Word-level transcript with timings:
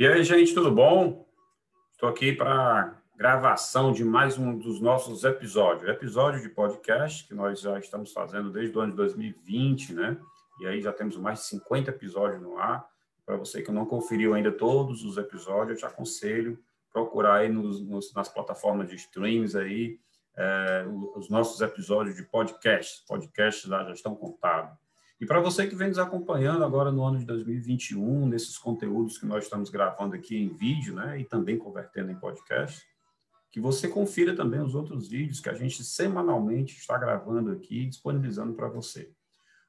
E 0.00 0.06
aí, 0.06 0.22
gente, 0.22 0.54
tudo 0.54 0.70
bom? 0.70 1.26
Estou 1.90 2.08
aqui 2.08 2.32
para 2.32 3.02
gravação 3.16 3.90
de 3.90 4.04
mais 4.04 4.38
um 4.38 4.56
dos 4.56 4.80
nossos 4.80 5.24
episódios. 5.24 5.90
Episódio 5.90 6.40
de 6.40 6.48
podcast 6.48 7.26
que 7.26 7.34
nós 7.34 7.60
já 7.60 7.76
estamos 7.80 8.12
fazendo 8.12 8.48
desde 8.48 8.78
o 8.78 8.80
ano 8.80 8.92
de 8.92 8.96
2020, 8.96 9.94
né? 9.94 10.16
E 10.60 10.68
aí 10.68 10.80
já 10.80 10.92
temos 10.92 11.16
mais 11.16 11.40
de 11.40 11.46
50 11.46 11.90
episódios 11.90 12.40
no 12.40 12.56
ar. 12.58 12.88
Para 13.26 13.36
você 13.38 13.60
que 13.60 13.72
não 13.72 13.84
conferiu 13.84 14.34
ainda 14.34 14.52
todos 14.52 15.04
os 15.04 15.16
episódios, 15.16 15.82
eu 15.82 15.88
te 15.88 15.92
aconselho 15.92 16.56
procurar 16.92 17.38
aí 17.38 17.48
nos, 17.48 17.84
nos, 17.84 18.14
nas 18.14 18.28
plataformas 18.28 18.88
de 18.88 18.94
streams 18.94 19.56
aí 19.56 19.98
é, 20.36 20.86
os 21.16 21.28
nossos 21.28 21.60
episódios 21.60 22.14
de 22.14 22.22
podcast. 22.22 23.04
Podcasts 23.04 23.68
lá 23.68 23.82
já 23.82 23.94
estão 23.94 24.14
contados. 24.14 24.78
E 25.20 25.26
para 25.26 25.40
você 25.40 25.66
que 25.66 25.74
vem 25.74 25.88
nos 25.88 25.98
acompanhando 25.98 26.64
agora 26.64 26.92
no 26.92 27.02
ano 27.02 27.18
de 27.18 27.24
2021, 27.24 28.28
nesses 28.28 28.56
conteúdos 28.56 29.18
que 29.18 29.26
nós 29.26 29.44
estamos 29.44 29.68
gravando 29.68 30.14
aqui 30.14 30.36
em 30.36 30.48
vídeo, 30.48 30.94
né, 30.94 31.20
e 31.20 31.24
também 31.24 31.58
convertendo 31.58 32.12
em 32.12 32.18
podcast, 32.18 32.86
que 33.50 33.60
você 33.60 33.88
confira 33.88 34.36
também 34.36 34.60
os 34.60 34.74
outros 34.74 35.08
vídeos 35.08 35.40
que 35.40 35.48
a 35.48 35.54
gente 35.54 35.82
semanalmente 35.82 36.76
está 36.76 36.96
gravando 36.96 37.50
aqui 37.50 37.80
e 37.80 37.86
disponibilizando 37.86 38.54
para 38.54 38.68
você. 38.68 39.10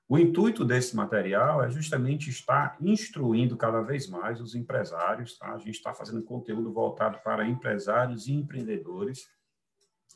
O 0.08 0.18
intuito 0.18 0.66
desse 0.66 0.96
material 0.96 1.64
é 1.64 1.70
justamente 1.70 2.30
estar 2.30 2.76
instruindo 2.82 3.56
cada 3.56 3.82
vez 3.82 4.08
mais 4.08 4.42
os 4.42 4.56
empresários, 4.56 5.38
tá? 5.38 5.54
A 5.54 5.58
gente 5.58 5.76
está 5.76 5.94
fazendo 5.94 6.24
conteúdo 6.24 6.72
voltado 6.72 7.20
para 7.24 7.48
empresários 7.48 8.28
e 8.28 8.34
empreendedores, 8.34 9.28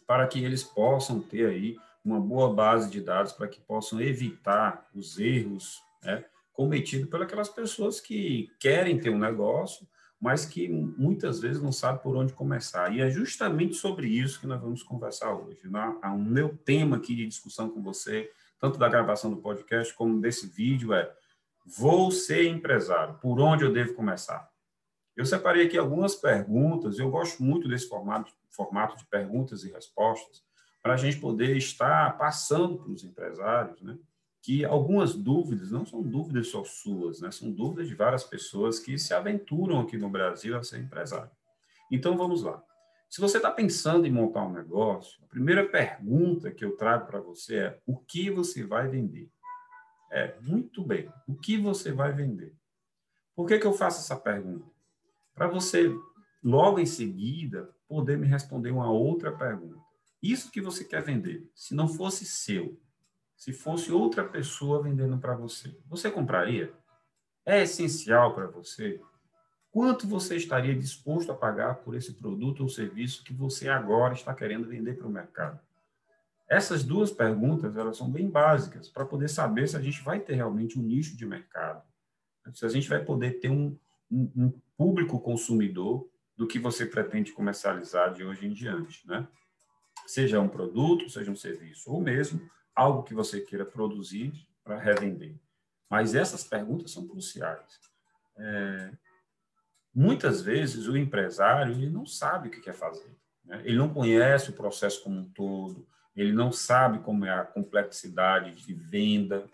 para 0.05 0.27
que 0.27 0.43
eles 0.43 0.63
possam 0.63 1.19
ter 1.19 1.47
aí 1.47 1.75
uma 2.03 2.19
boa 2.19 2.53
base 2.53 2.89
de 2.89 3.01
dados 3.01 3.31
para 3.31 3.47
que 3.47 3.61
possam 3.61 4.01
evitar 4.01 4.89
os 4.93 5.17
erros 5.19 5.81
né, 6.03 6.25
cometidos 6.51 7.09
pelas 7.09 7.49
pessoas 7.49 7.99
que 7.99 8.49
querem 8.59 8.99
ter 8.99 9.09
um 9.09 9.17
negócio, 9.17 9.87
mas 10.19 10.45
que 10.45 10.69
muitas 10.69 11.39
vezes 11.39 11.61
não 11.61 11.71
sabem 11.71 12.01
por 12.01 12.15
onde 12.15 12.33
começar. 12.33 12.93
E 12.93 13.01
é 13.01 13.09
justamente 13.09 13.75
sobre 13.75 14.07
isso 14.07 14.39
que 14.39 14.47
nós 14.47 14.61
vamos 14.61 14.83
conversar 14.83 15.33
hoje. 15.33 15.67
Né? 15.69 15.99
O 16.03 16.17
meu 16.17 16.57
tema 16.57 16.97
aqui 16.97 17.15
de 17.15 17.27
discussão 17.27 17.69
com 17.69 17.81
você, 17.81 18.31
tanto 18.59 18.77
da 18.79 18.87
gravação 18.87 19.31
do 19.31 19.37
podcast 19.37 19.93
como 19.93 20.21
desse 20.21 20.47
vídeo, 20.47 20.93
é 20.93 21.13
Vou 21.65 22.11
ser 22.11 22.45
empresário, 22.45 23.15
por 23.15 23.39
onde 23.39 23.63
eu 23.63 23.71
devo 23.71 23.93
começar? 23.93 24.49
Eu 25.15 25.25
separei 25.25 25.65
aqui 25.65 25.77
algumas 25.77 26.13
perguntas, 26.13 26.99
eu 26.99 27.09
gosto 27.09 27.41
muito 27.41 27.69
desse 27.69 27.87
formato, 27.87 28.33
formato 28.49 28.97
de 28.97 29.05
perguntas 29.05 29.63
e 29.63 29.71
respostas, 29.71 30.43
para 30.83 30.95
a 30.95 30.97
gente 30.97 31.17
poder 31.17 31.55
estar 31.55 32.17
passando 32.17 32.77
para 32.77 32.91
os 32.91 33.05
empresários, 33.05 33.81
né? 33.81 33.97
que 34.41 34.65
algumas 34.65 35.15
dúvidas 35.15 35.71
não 35.71 35.85
são 35.85 36.03
dúvidas 36.03 36.49
só 36.49 36.65
suas, 36.65 37.21
né? 37.21 37.31
são 37.31 37.49
dúvidas 37.49 37.87
de 37.87 37.95
várias 37.95 38.25
pessoas 38.25 38.77
que 38.77 38.97
se 38.99 39.13
aventuram 39.13 39.79
aqui 39.79 39.97
no 39.97 40.09
Brasil 40.09 40.57
a 40.57 40.61
ser 40.61 40.81
empresário. 40.81 41.31
Então, 41.89 42.17
vamos 42.17 42.43
lá. 42.43 42.61
Se 43.09 43.21
você 43.21 43.37
está 43.37 43.49
pensando 43.49 44.05
em 44.05 44.11
montar 44.11 44.43
um 44.43 44.51
negócio, 44.51 45.23
a 45.23 45.27
primeira 45.27 45.65
pergunta 45.65 46.51
que 46.51 46.65
eu 46.65 46.75
trago 46.75 47.05
para 47.05 47.21
você 47.21 47.57
é 47.57 47.79
o 47.85 47.95
que 47.95 48.29
você 48.29 48.65
vai 48.65 48.89
vender? 48.89 49.31
É, 50.11 50.35
muito 50.41 50.83
bem, 50.83 51.09
o 51.27 51.35
que 51.35 51.57
você 51.57 51.91
vai 51.91 52.11
vender? 52.11 52.53
Por 53.35 53.47
que, 53.47 53.57
que 53.57 53.65
eu 53.65 53.73
faço 53.73 53.99
essa 53.99 54.19
pergunta? 54.19 54.65
Para 55.33 55.47
você, 55.47 55.89
logo 56.43 56.79
em 56.79 56.85
seguida, 56.85 57.73
poder 57.87 58.17
me 58.17 58.27
responder 58.27 58.71
uma 58.71 58.91
outra 58.91 59.31
pergunta. 59.31 59.82
Isso 60.23 60.49
que 60.49 60.61
você 60.61 60.85
quer 60.85 61.03
vender, 61.03 61.45
se 61.53 61.75
não 61.75 61.85
fosse 61.85 62.25
seu, 62.25 62.79
se 63.35 63.51
fosse 63.51 63.91
outra 63.91 64.23
pessoa 64.23 64.81
vendendo 64.81 65.17
para 65.17 65.35
você, 65.35 65.77
você 65.85 66.09
compraria? 66.09 66.73
É 67.45 67.61
essencial 67.63 68.33
para 68.33 68.47
você? 68.47 69.01
Quanto 69.69 70.07
você 70.07 70.37
estaria 70.37 70.73
disposto 70.73 71.29
a 71.29 71.35
pagar 71.35 71.75
por 71.75 71.93
esse 71.93 72.13
produto 72.13 72.61
ou 72.61 72.69
serviço 72.69 73.21
que 73.21 73.33
você 73.33 73.67
agora 73.67 74.13
está 74.13 74.33
querendo 74.33 74.69
vender 74.69 74.93
para 74.97 75.07
o 75.07 75.11
mercado? 75.11 75.59
Essas 76.47 76.85
duas 76.85 77.11
perguntas, 77.11 77.75
elas 77.75 77.97
são 77.97 78.09
bem 78.09 78.29
básicas 78.29 78.87
para 78.87 79.05
poder 79.05 79.27
saber 79.27 79.67
se 79.67 79.75
a 79.75 79.81
gente 79.81 80.01
vai 80.03 80.21
ter 80.21 80.35
realmente 80.35 80.79
um 80.79 80.83
nicho 80.83 81.17
de 81.17 81.25
mercado, 81.25 81.83
se 82.53 82.65
a 82.65 82.69
gente 82.69 82.87
vai 82.87 83.03
poder 83.03 83.41
ter 83.41 83.49
um, 83.49 83.77
um, 84.09 84.31
um 84.37 84.53
público 84.77 85.19
consumidor 85.19 86.07
do 86.37 86.47
que 86.47 86.59
você 86.59 86.85
pretende 86.85 87.33
comercializar 87.33 88.13
de 88.13 88.23
hoje 88.23 88.45
em 88.47 88.53
diante, 88.53 89.05
né? 89.05 89.27
Seja 90.05 90.39
um 90.39 90.49
produto, 90.49 91.09
seja 91.09 91.31
um 91.31 91.35
serviço, 91.35 91.91
ou 91.91 92.01
mesmo 92.01 92.41
algo 92.75 93.03
que 93.03 93.13
você 93.13 93.41
queira 93.41 93.65
produzir 93.65 94.33
para 94.63 94.77
revender. 94.77 95.35
Mas 95.89 96.15
essas 96.15 96.43
perguntas 96.43 96.91
são 96.91 97.07
cruciais. 97.07 97.79
É, 98.37 98.91
muitas 99.93 100.41
vezes 100.41 100.87
o 100.87 100.97
empresário 100.97 101.73
ele 101.73 101.89
não 101.89 102.05
sabe 102.05 102.47
o 102.47 102.51
que 102.51 102.61
quer 102.61 102.73
fazer. 102.73 103.15
Né? 103.45 103.61
Ele 103.63 103.77
não 103.77 103.93
conhece 103.93 104.49
o 104.49 104.53
processo 104.53 105.03
como 105.03 105.19
um 105.19 105.29
todo, 105.29 105.87
ele 106.15 106.31
não 106.31 106.51
sabe 106.51 106.99
como 106.99 107.25
é 107.25 107.31
a 107.31 107.43
complexidade 107.43 108.55
de 108.55 108.73
venda, 108.73 109.49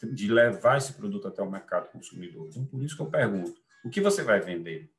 de, 0.00 0.12
de 0.12 0.32
levar 0.32 0.78
esse 0.78 0.92
produto 0.92 1.28
até 1.28 1.42
o 1.42 1.50
mercado 1.50 1.90
consumidor. 1.90 2.48
Então, 2.48 2.64
por 2.66 2.82
isso 2.82 2.96
que 2.96 3.02
eu 3.02 3.10
pergunto, 3.10 3.60
o 3.84 3.90
que 3.90 4.00
você 4.00 4.22
vai 4.22 4.40
vender? 4.40 4.90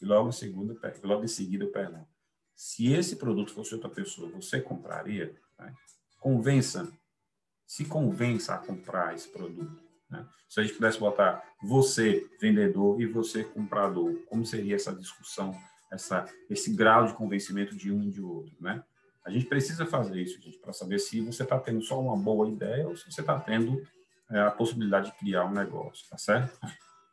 E 0.00 0.04
logo 0.04 0.28
em, 0.28 0.32
seguida, 0.32 0.76
logo 1.04 1.24
em 1.24 1.28
seguida 1.28 1.64
eu 1.64 1.70
pergunto, 1.70 2.08
se 2.54 2.92
esse 2.92 3.16
produto 3.16 3.52
fosse 3.52 3.74
outra 3.74 3.90
pessoa, 3.90 4.30
você 4.30 4.60
compraria? 4.60 5.34
Né? 5.58 5.74
Convença, 6.18 6.92
se 7.66 7.84
convença 7.84 8.54
a 8.54 8.58
comprar 8.58 9.14
esse 9.14 9.28
produto. 9.28 9.82
Né? 10.08 10.26
Se 10.48 10.60
a 10.60 10.62
gente 10.62 10.74
pudesse 10.74 10.98
botar 10.98 11.42
você, 11.62 12.28
vendedor, 12.40 13.00
e 13.00 13.06
você, 13.06 13.42
comprador, 13.42 14.14
como 14.26 14.44
seria 14.44 14.76
essa 14.76 14.94
discussão, 14.94 15.56
essa, 15.90 16.26
esse 16.50 16.74
grau 16.74 17.06
de 17.06 17.14
convencimento 17.14 17.74
de 17.76 17.90
um 17.90 18.02
e 18.02 18.10
de 18.10 18.20
outro? 18.20 18.54
Né? 18.60 18.82
A 19.24 19.30
gente 19.30 19.46
precisa 19.46 19.86
fazer 19.86 20.20
isso, 20.20 20.40
gente, 20.40 20.58
para 20.58 20.72
saber 20.72 20.98
se 20.98 21.20
você 21.20 21.44
está 21.44 21.58
tendo 21.58 21.80
só 21.82 22.00
uma 22.00 22.16
boa 22.16 22.48
ideia 22.48 22.86
ou 22.86 22.96
se 22.96 23.10
você 23.10 23.20
está 23.20 23.38
tendo 23.38 23.82
é, 24.30 24.40
a 24.40 24.50
possibilidade 24.50 25.10
de 25.10 25.18
criar 25.18 25.44
um 25.44 25.52
negócio, 25.52 26.08
tá 26.08 26.18
certo? 26.18 26.58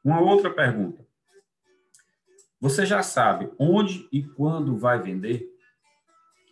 Uma 0.03 0.19
outra 0.21 0.49
pergunta. 0.49 1.05
Você 2.59 2.85
já 2.85 3.01
sabe 3.01 3.49
onde 3.57 4.07
e 4.11 4.21
quando 4.21 4.77
vai 4.77 5.01
vender? 5.01 5.47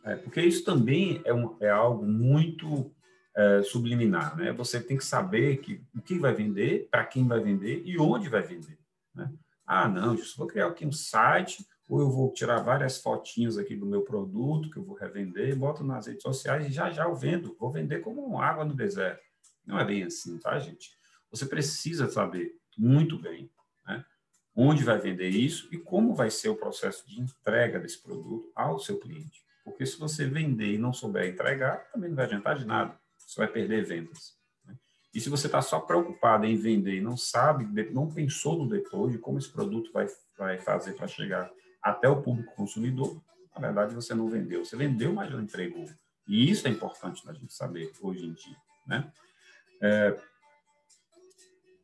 É, 0.06 0.16
porque 0.16 0.41
isso 0.41 0.63
também 0.63 1.22
é, 1.25 1.34
um, 1.34 1.57
é 1.59 1.69
algo 1.69 2.06
muito 2.06 2.90
é, 3.35 3.62
subliminar, 3.62 4.38
né? 4.38 4.53
Você 4.53 4.79
tem 4.79 4.97
que 4.97 5.03
saber 5.03 5.57
que, 5.57 5.81
o 5.94 6.01
que 6.01 6.17
vai 6.17 6.34
vender, 6.34 6.88
para 6.90 7.06
quem 7.06 7.28
vai 7.28 7.41
vender 7.41 7.84
e 7.85 8.00
onde 8.00 8.29
vai 8.29 8.41
vender. 8.41 8.79
Né? 9.13 9.29
Ah, 9.66 9.90
não, 9.90 10.17
vou 10.38 10.47
criar 10.47 10.67
aqui 10.67 10.85
um 10.85 10.94
site, 10.94 11.66
ou 11.90 12.00
eu 12.00 12.09
vou 12.09 12.31
tirar 12.31 12.62
várias 12.62 13.01
fotinhos 13.01 13.57
aqui 13.57 13.75
do 13.75 13.85
meu 13.85 14.01
produto 14.01 14.69
que 14.69 14.78
eu 14.78 14.84
vou 14.84 14.96
revender, 14.96 15.56
boto 15.57 15.84
nas 15.84 16.07
redes 16.07 16.23
sociais 16.23 16.66
e 16.67 16.72
já 16.72 16.90
já 16.90 17.03
eu 17.03 17.16
vendo. 17.16 17.56
Vou 17.59 17.72
vender 17.72 18.00
como 18.00 18.40
água 18.40 18.63
no 18.63 18.73
deserto. 18.73 19.22
Não 19.66 19.78
é 19.78 19.84
bem 19.84 20.03
assim, 20.03 20.38
tá, 20.40 20.57
gente? 20.57 20.91
Você 21.29 21.46
precisa 21.46 22.09
saber 22.09 22.53
muito 22.78 23.19
bem 23.19 23.51
onde 24.59 24.84
vai 24.84 24.97
vender 24.97 25.29
isso 25.29 25.69
e 25.72 25.78
como 25.78 26.16
vai 26.16 26.31
ser 26.31 26.50
o 26.50 26.56
processo 26.56 27.07
de 27.07 27.22
entrega 27.22 27.79
desse 27.79 28.01
produto 28.01 28.51
ao 28.56 28.79
seu 28.79 28.97
cliente. 28.97 29.45
Porque 29.63 29.85
se 29.85 30.00
você 30.00 30.25
vender 30.25 30.73
e 30.73 30.78
não 30.79 30.91
souber 30.91 31.29
entregar, 31.29 31.91
também 31.91 32.09
não 32.09 32.16
vai 32.16 32.25
adiantar 32.25 32.57
de 32.57 32.66
nada. 32.66 32.97
Você 33.19 33.40
vai 33.40 33.47
perder 33.47 33.85
vendas. 33.85 34.35
Né? 34.66 34.75
E 35.13 35.22
se 35.22 35.29
você 35.29 35.46
está 35.46 35.62
só 35.62 35.79
preocupado 35.79 36.46
em 36.46 36.57
vender 36.57 36.96
e 36.96 37.01
não 37.01 37.16
sabe, 37.16 37.66
não 37.91 38.12
pensou 38.12 38.57
no 38.57 38.67
depois 38.67 39.12
de 39.12 39.19
como 39.19 39.38
esse 39.38 39.50
produto 39.50 39.91
vai, 39.94 40.07
vai 40.35 40.57
fazer 40.57 40.94
para 40.94 41.07
chegar 41.07 41.51
até 41.79 42.09
o 42.09 42.23
público 42.23 42.56
consumidor, 42.56 43.22
na 43.53 43.62
verdade 43.62 43.94
você 43.94 44.16
não 44.16 44.28
vendeu. 44.28 44.66
Você 44.66 44.75
vendeu, 44.75 45.13
mas 45.13 45.31
não 45.31 45.41
entregou. 45.41 45.85
E 46.28 46.50
isso 46.50 46.67
é 46.67 46.72
importante 46.72 47.22
a 47.29 47.34
gente 47.34 47.53
saber 47.53 47.91
hoje 48.01 48.25
em 48.25 48.34
dia. 48.34 48.57
Né? 48.88 49.12
É... 49.81 50.19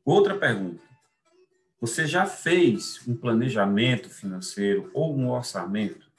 Outra 0.04 0.38
pergunta. 0.38 0.93
Você 1.84 2.08
já 2.08 2.26
fez 2.26 3.06
um 3.06 3.14
planejamento 3.14 4.10
financeiro 4.10 4.90
ou 4.94 5.14
um 5.14 5.30
orçamento? 5.30 6.10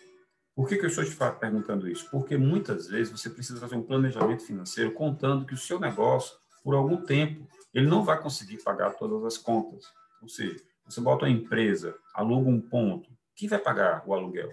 Por 0.55 0.69
que, 0.69 0.76
que 0.76 0.84
eu 0.84 0.90
estou 0.90 1.02
te 1.02 1.16
perguntando 1.40 1.88
isso? 1.88 2.06
Porque 2.11 2.37
muitas 2.37 2.87
vezes 2.87 3.11
você 3.11 3.31
precisa 3.31 3.58
fazer 3.58 3.75
um 3.75 3.82
planejamento 3.82 4.44
financeiro 4.44 4.93
contando 4.93 5.46
que 5.46 5.55
o 5.55 5.56
seu 5.56 5.81
negócio, 5.81 6.37
por 6.62 6.75
algum 6.75 6.99
tempo, 6.99 7.49
ele 7.72 7.87
não 7.87 8.05
vai 8.05 8.20
conseguir 8.20 8.62
pagar 8.62 8.90
todas 8.90 9.25
as 9.25 9.38
contas. 9.38 9.87
Ou 10.20 10.28
seja, 10.28 10.62
você 10.84 11.00
bota 11.00 11.25
uma 11.25 11.31
empresa, 11.31 11.96
aluga 12.12 12.50
um 12.50 12.61
ponto, 12.61 13.08
quem 13.34 13.49
vai 13.49 13.58
pagar 13.58 14.06
o 14.06 14.12
aluguel? 14.12 14.52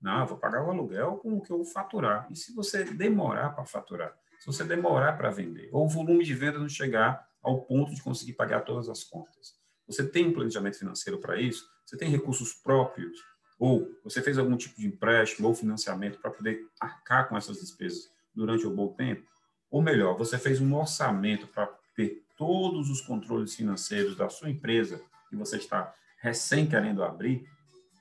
Não, 0.00 0.24
vou 0.24 0.38
pagar 0.38 0.64
o 0.64 0.70
aluguel 0.70 1.16
com 1.16 1.36
o 1.36 1.40
que 1.40 1.50
eu 1.50 1.64
faturar. 1.64 2.28
E 2.30 2.36
se 2.36 2.54
você 2.54 2.84
demorar 2.84 3.56
para 3.56 3.64
faturar? 3.64 4.16
Se 4.38 4.46
você 4.46 4.62
demorar 4.62 5.14
para 5.18 5.32
vender, 5.32 5.68
ou 5.72 5.86
o 5.86 5.88
volume 5.88 6.24
de 6.24 6.32
venda 6.32 6.60
não 6.60 6.68
chegar 6.68 7.28
ao 7.42 7.62
ponto 7.62 7.92
de 7.92 8.00
conseguir 8.00 8.34
pagar 8.34 8.60
todas 8.60 8.88
as 8.88 9.02
contas? 9.02 9.63
Você 9.86 10.06
tem 10.06 10.28
um 10.28 10.32
planejamento 10.32 10.78
financeiro 10.78 11.18
para 11.20 11.40
isso? 11.40 11.64
Você 11.84 11.96
tem 11.96 12.08
recursos 12.08 12.54
próprios? 12.54 13.18
Ou 13.58 13.88
você 14.02 14.20
fez 14.22 14.38
algum 14.38 14.56
tipo 14.56 14.76
de 14.80 14.86
empréstimo 14.86 15.48
ou 15.48 15.54
financiamento 15.54 16.18
para 16.18 16.30
poder 16.30 16.66
arcar 16.80 17.28
com 17.28 17.36
essas 17.36 17.60
despesas 17.60 18.10
durante 18.34 18.66
um 18.66 18.74
bom 18.74 18.88
tempo? 18.88 19.26
Ou 19.70 19.82
melhor, 19.82 20.16
você 20.16 20.38
fez 20.38 20.60
um 20.60 20.74
orçamento 20.74 21.46
para 21.46 21.66
ter 21.94 22.24
todos 22.36 22.90
os 22.90 23.00
controles 23.00 23.54
financeiros 23.54 24.16
da 24.16 24.28
sua 24.28 24.50
empresa 24.50 25.00
que 25.28 25.36
você 25.36 25.56
está 25.56 25.94
recém 26.20 26.66
querendo 26.66 27.02
abrir 27.02 27.46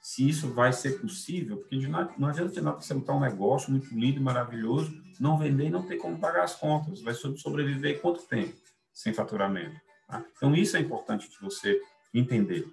se 0.03 0.27
isso 0.27 0.53
vai 0.53 0.73
ser 0.73 0.99
possível, 0.99 1.57
porque 1.57 1.77
não 1.87 2.27
adianta 2.27 2.51
de 2.51 2.59
nada 2.59 2.81
você 2.81 2.93
montar 2.93 3.13
um 3.13 3.21
negócio 3.21 3.71
muito 3.71 3.87
lindo 3.97 4.19
e 4.19 4.23
maravilhoso, 4.23 4.93
não 5.17 5.37
vender 5.37 5.67
e 5.67 5.69
não 5.69 5.87
ter 5.87 5.95
como 5.95 6.19
pagar 6.19 6.43
as 6.43 6.55
contas. 6.55 7.01
Vai 7.01 7.13
sobreviver 7.13 8.01
quanto 8.01 8.21
tempo 8.23 8.53
sem 8.91 9.13
faturamento? 9.13 9.79
Tá? 10.13 10.23
Então, 10.37 10.55
isso 10.55 10.77
é 10.77 10.79
importante 10.79 11.27
de 11.27 11.39
você 11.39 11.81
entender. 12.13 12.67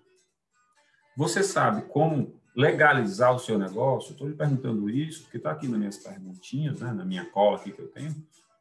Você 1.17 1.43
sabe 1.43 1.83
como 1.89 2.39
legalizar 2.55 3.35
o 3.35 3.39
seu 3.39 3.59
negócio? 3.59 4.13
Estou 4.13 4.29
lhe 4.29 4.35
perguntando 4.35 4.91
isso, 4.91 5.23
porque 5.23 5.39
está 5.39 5.53
aqui 5.53 5.67
nas 5.67 5.79
minhas 5.79 5.97
perguntinhas, 5.97 6.81
né, 6.81 6.93
na 6.93 7.05
minha 7.05 7.25
cola 7.25 7.57
aqui 7.57 7.73
que 7.73 7.81
eu 7.81 7.89
tenho, 7.89 8.15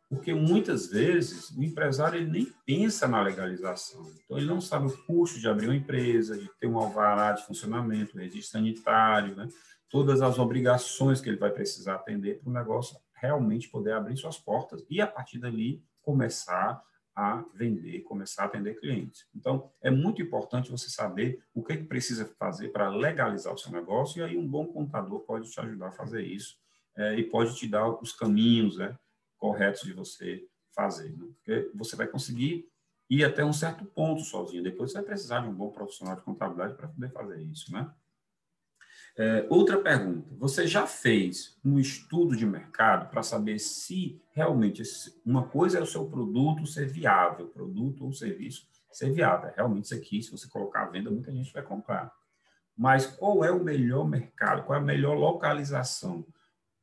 porque 0.10 0.34
muitas 0.34 0.88
vezes 0.88 1.50
o 1.50 1.62
empresário 1.62 2.20
ele 2.20 2.32
nem 2.32 2.46
pensa 2.66 3.06
na 3.06 3.22
legalização. 3.22 4.10
Então, 4.24 4.38
ele 4.38 4.48
não 4.48 4.62
sabe 4.62 4.88
o 4.88 4.98
custo 5.06 5.40
de 5.40 5.50
abrir 5.50 5.68
uma 5.68 5.76
empresa, 5.76 6.38
de 6.38 6.50
ter 6.58 6.68
um 6.68 6.78
alvará 6.78 7.34
de 7.34 7.46
funcionamento, 7.46 8.18
registro 8.18 8.54
sanitário, 8.54 9.36
né? 9.36 9.50
todas 9.90 10.22
as 10.22 10.40
obrigações 10.40 11.20
que 11.20 11.28
ele 11.28 11.38
vai 11.38 11.52
precisar 11.52 11.96
atender 11.96 12.40
para 12.40 12.50
o 12.50 12.54
negócio 12.54 12.98
realmente 13.14 13.68
poder 13.68 13.92
abrir 13.92 14.16
suas 14.16 14.38
portas 14.38 14.86
e, 14.90 15.02
a 15.02 15.08
partir 15.08 15.40
dali, 15.40 15.84
começar 16.02 16.82
a 17.20 17.44
vender, 17.54 18.00
começar 18.04 18.44
a 18.44 18.46
atender 18.46 18.80
clientes. 18.80 19.28
Então, 19.36 19.70
é 19.82 19.92
muito 19.92 20.22
importante 20.22 20.72
você 20.72 20.90
saber 20.90 21.44
o 21.54 21.62
que, 21.62 21.74
é 21.74 21.78
que 21.78 21.84
precisa 21.84 22.26
fazer 22.40 22.70
para 22.70 22.88
legalizar 22.88 23.54
o 23.54 23.58
seu 23.58 23.74
negócio, 23.74 24.20
e 24.20 24.24
aí 24.24 24.38
um 24.38 24.48
bom 24.48 24.66
contador 24.66 25.20
pode 25.22 25.52
te 25.52 25.60
ajudar 25.60 25.90
a 25.90 25.92
fazer 25.92 26.24
isso 26.24 26.58
é, 26.96 27.16
e 27.16 27.24
pode 27.26 27.58
te 27.58 27.68
dar 27.68 27.90
os 27.90 28.14
caminhos 28.14 28.78
né, 28.78 28.98
corretos 29.38 29.82
de 29.82 29.92
você 29.92 30.48
fazer. 30.74 31.10
Né? 31.10 31.28
Porque 31.36 31.70
você 31.76 31.98
vai 31.98 32.08
conseguir 32.08 32.66
ir 33.10 33.26
até 33.26 33.44
um 33.44 33.52
certo 33.52 33.84
ponto 33.84 34.22
sozinho, 34.22 34.64
depois 34.64 34.92
você 34.92 35.00
vai 35.00 35.08
precisar 35.08 35.42
de 35.42 35.50
um 35.50 35.54
bom 35.54 35.72
profissional 35.72 36.16
de 36.16 36.22
contabilidade 36.22 36.76
para 36.76 36.88
poder 36.88 37.12
fazer 37.12 37.42
isso. 37.42 37.74
Né? 37.74 37.92
É, 39.20 39.46
outra 39.50 39.78
pergunta: 39.78 40.34
você 40.38 40.66
já 40.66 40.88
fez 40.88 41.60
um 41.64 41.78
estudo 41.78 42.38
de 42.38 42.46
mercado 42.46 43.10
para 43.10 43.22
saber 43.22 43.60
se 43.60 44.18
realmente 44.32 44.82
uma 45.26 45.46
coisa 45.46 45.78
é 45.78 45.82
o 45.82 45.86
seu 45.86 46.10
produto 46.10 46.66
ser 46.66 46.88
viável, 46.88 47.48
produto 47.48 48.06
ou 48.06 48.14
serviço 48.14 48.66
ser 48.94 49.12
viável? 49.12 49.52
Realmente 49.54 49.86
isso 49.86 49.96
aqui, 49.96 50.24
se 50.24 50.32
você 50.32 50.48
colocar 50.48 50.84
à 50.84 50.90
venda, 50.90 51.12
muita 51.12 51.34
gente 51.34 51.52
vai 51.52 51.62
comprar. 51.62 52.14
Mas 52.78 53.06
qual 53.06 53.44
é 53.44 53.52
o 53.52 53.62
melhor 53.62 54.08
mercado? 54.08 54.64
Qual 54.64 54.80
é 54.80 54.82
a 54.82 54.86
melhor 54.86 55.18
localização? 55.18 56.26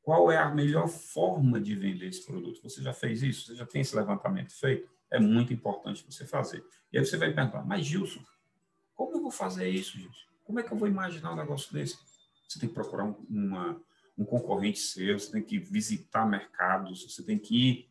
Qual 0.03 0.31
é 0.31 0.37
a 0.37 0.55
melhor 0.55 0.88
forma 0.88 1.59
de 1.59 1.75
vender 1.75 2.06
esse 2.06 2.25
produto? 2.25 2.62
Você 2.62 2.83
já 2.83 2.93
fez 2.93 3.23
isso? 3.23 3.47
Você 3.47 3.55
já 3.55 3.65
tem 3.65 3.81
esse 3.81 3.97
levantamento 3.97 4.53
feito? 4.53 4.91
É 5.11 5.19
muito 5.19 5.55
importante 5.55 6.05
você 6.06 6.27
fazer. 6.27 6.62
E 6.93 6.99
aí 6.99 7.05
você 7.05 7.17
vai 7.17 7.33
perguntar, 7.33 7.65
mas 7.65 7.87
Gilson, 7.87 8.21
como 8.94 9.17
eu 9.17 9.23
vou 9.23 9.31
fazer 9.31 9.71
isso? 9.71 9.99
Como 10.44 10.61
é 10.61 10.62
que 10.62 10.71
eu 10.71 10.77
vou 10.77 10.87
imaginar 10.87 11.33
um 11.33 11.37
negócio 11.37 11.73
desse? 11.73 11.97
Você 12.49 12.59
tem 12.59 12.69
que 12.69 12.75
procurar 12.75 13.05
um, 13.05 13.15
uma, 13.29 13.81
um 14.17 14.25
concorrente 14.25 14.79
seu, 14.79 15.19
você 15.19 15.33
tem 15.33 15.43
que 15.43 15.59
visitar 15.59 16.27
mercados, 16.27 17.03
você 17.03 17.23
tem 17.23 17.39
que 17.39 17.69
ir 17.69 17.91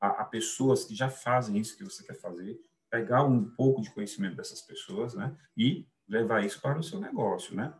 a, 0.00 0.08
a, 0.08 0.24
pessoas 0.24 0.84
que 0.84 0.94
já 0.94 1.10
fazem 1.10 1.58
isso 1.58 1.76
que 1.76 1.84
você 1.84 2.02
quer 2.02 2.14
fazer, 2.14 2.58
pegar 2.90 3.24
um 3.24 3.44
pouco 3.44 3.82
de 3.82 3.90
conhecimento 3.90 4.36
dessas 4.36 4.62
pessoas, 4.62 5.14
né, 5.14 5.36
e 5.56 5.86
levar 6.08 6.44
isso 6.44 6.60
para 6.60 6.78
o 6.78 6.82
seu 6.82 6.98
negócio, 6.98 7.54
né. 7.54 7.72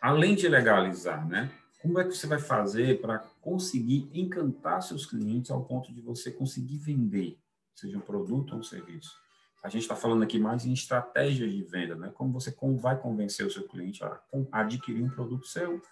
Além 0.00 0.34
de 0.34 0.48
legalizar, 0.48 1.26
né, 1.26 1.50
como 1.80 2.00
é 2.00 2.04
que 2.04 2.12
você 2.12 2.26
vai 2.26 2.38
fazer 2.38 3.00
para 3.00 3.20
conseguir 3.40 4.10
encantar 4.12 4.82
seus 4.82 5.06
clientes 5.06 5.50
ao 5.50 5.64
ponto 5.64 5.92
de 5.92 6.00
você 6.00 6.32
conseguir 6.32 6.78
vender, 6.78 7.38
seja 7.74 7.96
um 7.96 8.00
produto 8.00 8.52
ou 8.52 8.58
um 8.58 8.62
serviço? 8.62 9.25
A 9.62 9.68
gente 9.68 9.82
está 9.82 9.96
falando 9.96 10.22
aqui 10.22 10.38
mais 10.38 10.64
em 10.64 10.72
estratégias 10.72 11.50
de 11.52 11.62
venda, 11.62 11.96
né? 11.96 12.10
Como 12.14 12.32
você 12.32 12.54
vai 12.78 12.98
convencer 12.98 13.46
o 13.46 13.50
seu 13.50 13.66
cliente 13.66 14.04
a 14.04 14.20
adquirir 14.52 15.02
um 15.02 15.10
produto 15.10 15.46
seu, 15.46 15.82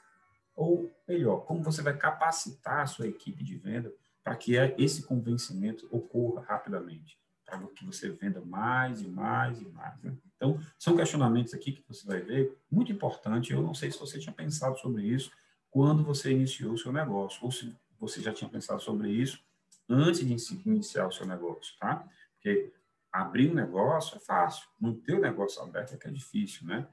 ou 0.54 0.90
melhor, 1.08 1.44
como 1.44 1.62
você 1.62 1.82
vai 1.82 1.96
capacitar 1.96 2.80
a 2.80 2.86
sua 2.86 3.08
equipe 3.08 3.42
de 3.42 3.56
venda 3.56 3.92
para 4.22 4.36
que 4.36 4.54
esse 4.78 5.02
convencimento 5.02 5.86
ocorra 5.90 6.42
rapidamente, 6.42 7.18
para 7.44 7.58
que 7.68 7.84
você 7.84 8.10
venda 8.10 8.40
mais 8.40 9.02
e 9.02 9.08
mais 9.08 9.60
e 9.60 9.66
mais. 9.66 10.00
Né? 10.02 10.16
Então, 10.36 10.58
são 10.78 10.96
questionamentos 10.96 11.52
aqui 11.52 11.72
que 11.72 11.84
você 11.86 12.06
vai 12.06 12.20
ver, 12.20 12.56
muito 12.70 12.92
importante. 12.92 13.52
Eu 13.52 13.62
não 13.62 13.74
sei 13.74 13.90
se 13.90 13.98
você 13.98 14.18
tinha 14.18 14.32
pensado 14.32 14.78
sobre 14.78 15.02
isso 15.02 15.30
quando 15.70 16.04
você 16.04 16.30
iniciou 16.30 16.74
o 16.74 16.78
seu 16.78 16.92
negócio, 16.92 17.44
ou 17.44 17.50
se 17.50 17.74
você 17.98 18.20
já 18.20 18.32
tinha 18.32 18.48
pensado 18.48 18.80
sobre 18.80 19.10
isso 19.10 19.42
antes 19.88 20.24
de 20.24 20.68
iniciar 20.68 21.06
o 21.06 21.12
seu 21.12 21.26
negócio, 21.26 21.74
tá? 21.78 22.08
Porque 22.34 22.72
abrir 23.14 23.48
um 23.48 23.54
negócio 23.54 24.16
é 24.16 24.20
fácil, 24.20 24.66
manter 24.78 25.14
o 25.14 25.20
negócio 25.20 25.62
aberto 25.62 25.94
é 25.94 25.96
que 25.96 26.08
é 26.08 26.10
difícil, 26.10 26.66
né? 26.66 26.88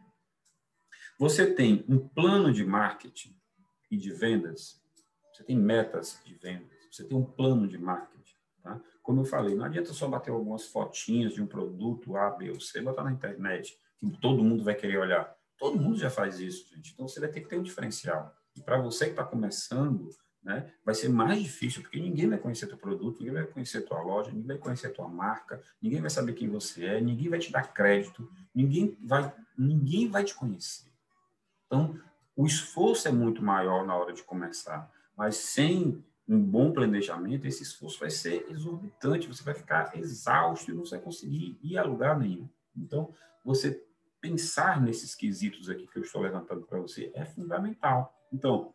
Você 1.17 1.51
tem 1.51 1.83
um 1.89 1.97
plano 2.07 2.53
de 2.53 2.63
marketing 2.63 3.35
e 3.89 3.97
de 3.97 4.13
vendas, 4.13 4.79
você 5.33 5.43
tem 5.43 5.57
metas 5.57 6.21
de 6.23 6.35
vendas, 6.35 6.69
você 6.91 7.03
tem 7.03 7.17
um 7.17 7.25
plano 7.25 7.67
de 7.67 7.79
marketing, 7.79 8.35
tá? 8.61 8.79
Como 9.01 9.21
eu 9.21 9.25
falei, 9.25 9.55
não 9.55 9.65
adianta 9.65 9.93
só 9.93 10.07
bater 10.07 10.29
algumas 10.29 10.67
fotinhas 10.67 11.33
de 11.33 11.41
um 11.41 11.47
produto 11.47 12.15
A, 12.15 12.29
B 12.29 12.51
ou 12.51 12.59
C, 12.59 12.81
botar 12.81 13.03
na 13.03 13.11
internet, 13.11 13.75
que 13.97 14.11
todo 14.19 14.43
mundo 14.43 14.63
vai 14.63 14.75
querer 14.75 14.99
olhar. 14.99 15.35
Todo 15.57 15.79
mundo 15.79 15.97
já 15.97 16.11
faz 16.11 16.39
isso, 16.39 16.69
gente. 16.69 16.93
Então 16.93 17.07
você 17.07 17.19
vai 17.19 17.29
ter 17.29 17.41
que 17.41 17.49
ter 17.49 17.57
um 17.57 17.63
diferencial. 17.63 18.31
E 18.55 18.61
para 18.61 18.79
você 18.79 19.05
que 19.05 19.11
está 19.11 19.23
começando, 19.23 20.09
né? 20.43 20.71
Vai 20.83 20.95
ser 20.95 21.09
mais 21.09 21.41
difícil, 21.41 21.81
porque 21.81 21.99
ninguém 21.99 22.27
vai 22.27 22.37
conhecer 22.37 22.67
teu 22.67 22.77
produto, 22.77 23.19
ninguém 23.19 23.33
vai 23.33 23.45
conhecer 23.45 23.81
tua 23.81 24.01
loja, 24.01 24.31
ninguém 24.31 24.47
vai 24.47 24.57
conhecer 24.57 24.89
tua 24.89 25.07
marca, 25.07 25.61
ninguém 25.81 26.01
vai 26.01 26.09
saber 26.09 26.33
quem 26.33 26.49
você 26.49 26.85
é, 26.85 27.01
ninguém 27.01 27.29
vai 27.29 27.39
te 27.39 27.51
dar 27.51 27.73
crédito, 27.73 28.29
ninguém 28.53 28.97
vai, 29.03 29.33
ninguém 29.57 30.09
vai 30.09 30.23
te 30.23 30.33
conhecer. 30.33 30.89
Então, 31.67 31.99
o 32.35 32.45
esforço 32.45 33.07
é 33.07 33.11
muito 33.11 33.43
maior 33.43 33.85
na 33.85 33.95
hora 33.95 34.13
de 34.13 34.23
começar, 34.23 34.91
mas 35.15 35.37
sem 35.37 36.03
um 36.27 36.41
bom 36.41 36.71
planejamento, 36.71 37.45
esse 37.45 37.61
esforço 37.61 37.99
vai 37.99 38.09
ser 38.09 38.45
exorbitante, 38.49 39.27
você 39.27 39.43
vai 39.43 39.53
ficar 39.53 39.97
exausto 39.97 40.71
e 40.71 40.73
não 40.73 40.85
vai 40.85 40.99
conseguir 40.99 41.59
ir 41.61 41.77
a 41.77 41.83
lugar 41.83 42.17
nenhum. 42.17 42.47
Então, 42.75 43.13
você 43.43 43.83
pensar 44.21 44.79
nesses 44.81 45.13
quesitos 45.15 45.69
aqui 45.69 45.87
que 45.87 45.97
eu 45.97 46.03
estou 46.03 46.21
levantando 46.21 46.65
para 46.65 46.79
você 46.79 47.11
é 47.13 47.25
fundamental. 47.25 48.15
Então, 48.31 48.73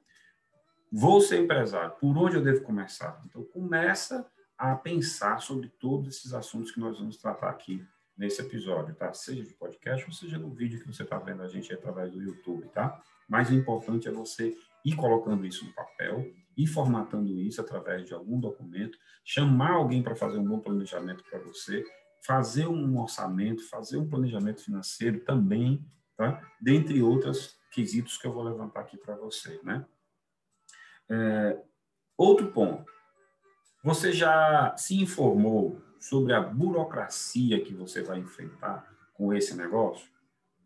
Vou 0.99 1.21
ser 1.21 1.43
empresário, 1.43 1.95
por 2.01 2.17
onde 2.17 2.37
eu 2.37 2.43
devo 2.43 2.63
começar? 2.63 3.21
Então, 3.27 3.45
começa 3.45 4.27
a 4.57 4.75
pensar 4.75 5.43
sobre 5.43 5.69
todos 5.69 6.17
esses 6.17 6.33
assuntos 6.33 6.71
que 6.71 6.81
nós 6.81 6.99
vamos 6.99 7.19
tratar 7.19 7.51
aqui 7.51 7.87
nesse 8.17 8.41
episódio, 8.41 8.95
tá? 8.95 9.13
Seja 9.13 9.43
de 9.43 9.53
podcast 9.53 10.07
ou 10.07 10.13
seja 10.15 10.39
no 10.39 10.49
vídeo 10.49 10.81
que 10.81 10.87
você 10.87 11.03
está 11.03 11.19
vendo 11.19 11.43
a 11.43 11.49
gente 11.49 11.71
através 11.71 12.11
do 12.11 12.23
YouTube, 12.23 12.67
tá? 12.69 12.99
Mas 13.29 13.51
o 13.51 13.55
importante 13.55 14.09
é 14.09 14.11
você 14.11 14.57
ir 14.83 14.97
colocando 14.97 15.45
isso 15.45 15.67
no 15.67 15.75
papel, 15.75 16.33
ir 16.57 16.67
formatando 16.67 17.39
isso 17.43 17.61
através 17.61 18.07
de 18.07 18.15
algum 18.15 18.41
documento, 18.41 18.97
chamar 19.23 19.73
alguém 19.73 20.03
para 20.03 20.17
fazer 20.17 20.39
um 20.39 20.49
bom 20.49 20.61
planejamento 20.61 21.23
para 21.29 21.41
você, 21.41 21.85
fazer 22.25 22.69
um 22.69 22.99
orçamento, 22.99 23.69
fazer 23.69 23.99
um 23.99 24.09
planejamento 24.09 24.65
financeiro 24.65 25.21
também, 25.21 25.85
tá? 26.17 26.41
Dentre 26.59 27.03
outros 27.03 27.55
quesitos 27.71 28.17
que 28.17 28.27
eu 28.27 28.33
vou 28.33 28.45
levantar 28.45 28.81
aqui 28.81 28.97
para 28.97 29.15
você, 29.15 29.61
né? 29.63 29.85
É, 31.09 31.59
outro 32.17 32.51
ponto. 32.53 32.85
Você 33.85 34.13
já 34.13 34.75
se 34.77 35.01
informou 35.01 35.81
sobre 36.01 36.33
a 36.33 36.41
burocracia 36.41 37.63
que 37.63 37.73
você 37.73 38.03
vai 38.03 38.19
enfrentar 38.19 38.85
com 39.15 39.33
esse 39.33 39.55
negócio? 39.55 40.09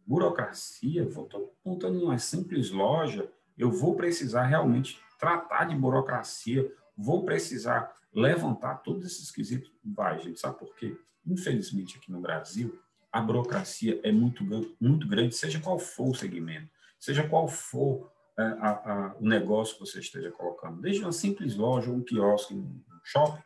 Burocracia, 0.07 1.09
vou 1.09 1.55
montando 1.65 2.03
uma 2.03 2.19
simples 2.19 2.71
loja, 2.71 3.31
eu 3.57 3.71
vou 3.71 3.95
precisar 3.95 4.45
realmente 4.45 5.01
tratar 5.19 5.65
de 5.65 5.77
burocracia, 5.77 6.73
vou 6.97 7.25
precisar 7.25 7.95
levantar 8.13 8.77
todos 8.77 9.05
esses 9.05 9.31
quesitos. 9.31 9.71
Vai, 9.85 10.19
gente, 10.19 10.41
sabe 10.41 10.59
por 10.59 10.75
quê? 10.75 10.97
Infelizmente, 11.27 11.99
aqui 11.99 12.11
no 12.11 12.21
Brasil, 12.21 12.79
a 13.13 13.21
burocracia 13.21 14.01
é 14.03 14.11
muito, 14.11 14.43
muito 14.81 15.07
grande, 15.07 15.35
seja 15.35 15.61
qual 15.61 15.79
for 15.79 16.09
o 16.09 16.15
segmento, 16.15 16.71
seja 16.99 17.29
qual 17.29 17.47
for 17.47 18.11
a, 18.43 18.71
a, 18.71 19.15
o 19.19 19.27
negócio 19.27 19.75
que 19.75 19.81
você 19.81 20.01
esteja 20.01 20.31
colocando, 20.31 20.81
desde 20.81 21.03
uma 21.03 21.13
simples 21.13 21.57
loja, 21.57 21.91
um 21.91 22.03
quiosque, 22.03 22.55
um 22.55 22.81
shopping, 23.05 23.43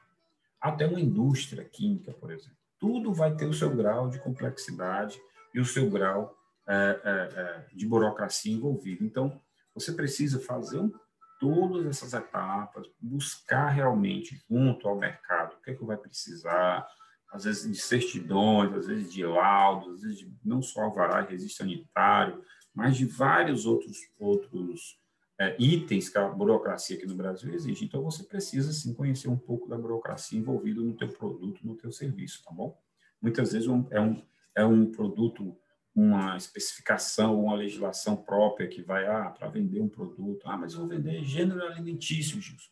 até 0.60 0.86
uma 0.86 1.00
indústria 1.00 1.64
química, 1.64 2.12
por 2.12 2.30
exemplo. 2.30 2.56
Tudo 2.78 3.12
vai 3.12 3.34
ter 3.34 3.46
o 3.46 3.54
seu 3.54 3.74
grau 3.74 4.08
de 4.08 4.18
complexidade 4.18 5.20
e 5.54 5.60
o 5.60 5.64
seu 5.64 5.88
grau 5.90 6.36
é, 6.66 7.00
é, 7.04 7.40
é 7.40 7.74
de 7.74 7.86
burocracia 7.86 8.52
envolvido. 8.52 9.04
Então, 9.04 9.40
você 9.74 9.92
precisa 9.92 10.40
fazer 10.40 10.78
um, 10.78 10.92
todas 11.40 11.84
essas 11.86 12.14
etapas, 12.14 12.86
buscar 13.00 13.68
realmente 13.68 14.42
junto 14.48 14.88
ao 14.88 14.96
mercado 14.96 15.54
o 15.54 15.62
que 15.62 15.72
é 15.72 15.74
que 15.74 15.84
vai 15.84 15.96
precisar, 15.96 16.86
às 17.32 17.44
vezes 17.44 17.70
de 17.70 17.78
certidões, 17.78 18.72
às 18.72 18.86
vezes 18.86 19.12
de 19.12 19.26
laudos, 19.26 19.94
às 19.94 20.02
vezes 20.02 20.18
de, 20.18 20.32
não 20.44 20.62
só 20.62 20.82
alvará 20.82 21.22
e 21.22 21.32
registro 21.32 21.64
sanitário, 21.64 22.42
mas 22.74 22.96
de 22.96 23.06
vários 23.06 23.66
outros, 23.66 23.98
outros 24.18 24.98
é, 25.38 25.56
itens 25.58 26.08
que 26.08 26.18
a 26.18 26.28
burocracia 26.28 26.96
aqui 26.96 27.06
no 27.06 27.14
Brasil 27.14 27.52
exige. 27.54 27.84
Então, 27.84 28.02
você 28.02 28.22
precisa, 28.22 28.72
sim, 28.72 28.92
conhecer 28.92 29.28
um 29.28 29.36
pouco 29.36 29.68
da 29.68 29.78
burocracia 29.78 30.38
envolvida 30.38 30.80
no 30.80 30.94
teu 30.94 31.08
produto, 31.08 31.60
no 31.64 31.76
teu 31.76 31.92
serviço, 31.92 32.42
tá 32.44 32.50
bom? 32.50 32.76
Muitas 33.20 33.52
vezes 33.52 33.68
é, 33.90 34.00
um, 34.00 34.22
é 34.54 34.64
um 34.64 34.90
produto 34.90 35.56
uma 35.94 36.36
especificação, 36.36 37.44
uma 37.44 37.54
legislação 37.54 38.16
própria 38.16 38.66
que 38.66 38.82
vai 38.82 39.06
ah, 39.06 39.30
para 39.30 39.48
vender 39.48 39.80
um 39.80 39.88
produto. 39.88 40.42
Ah, 40.44 40.56
mas 40.56 40.72
eu 40.72 40.80
vou 40.80 40.88
vender 40.88 41.22
gênero 41.22 41.64
alimentício, 41.64 42.40
Gilson. 42.40 42.70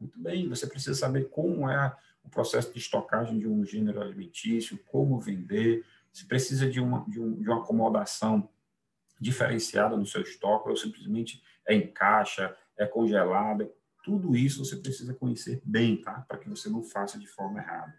Muito 0.00 0.20
bem, 0.20 0.48
você 0.48 0.66
precisa 0.66 0.94
saber 0.94 1.28
como 1.28 1.68
é 1.68 1.96
o 2.24 2.28
processo 2.28 2.72
de 2.72 2.78
estocagem 2.78 3.38
de 3.38 3.46
um 3.46 3.64
gênero 3.64 4.00
alimentício, 4.00 4.78
como 4.86 5.20
vender, 5.20 5.84
se 6.12 6.26
precisa 6.26 6.68
de 6.68 6.80
uma, 6.80 7.04
de, 7.08 7.20
um, 7.20 7.40
de 7.40 7.48
uma 7.48 7.62
acomodação 7.62 8.48
diferenciada 9.20 9.96
no 9.96 10.06
seu 10.06 10.22
estoque, 10.22 10.68
ou 10.68 10.76
simplesmente 10.76 11.42
é 11.66 11.74
em 11.74 11.86
caixa, 11.86 12.56
é 12.76 12.86
congelada. 12.86 13.70
Tudo 14.04 14.36
isso 14.36 14.64
você 14.64 14.76
precisa 14.76 15.14
conhecer 15.14 15.60
bem, 15.64 16.00
tá? 16.00 16.24
Para 16.26 16.38
que 16.38 16.48
você 16.48 16.68
não 16.68 16.82
faça 16.82 17.18
de 17.18 17.26
forma 17.26 17.60
errada. 17.60 17.94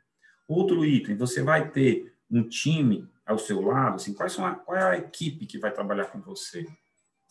Outro 0.48 0.84
item, 0.84 1.16
você 1.16 1.44
vai 1.44 1.70
ter 1.70 2.16
um 2.32 2.48
time 2.48 3.08
ao 3.26 3.38
seu 3.38 3.62
lado, 3.62 3.96
assim, 3.96 4.14
quais 4.14 4.32
são 4.32 4.46
a, 4.46 4.56
qual 4.56 4.76
é 4.76 4.84
a 4.84 4.98
equipe 4.98 5.46
que 5.46 5.60
vai 5.60 5.72
trabalhar 5.72 6.06
com 6.06 6.20
você? 6.20 6.66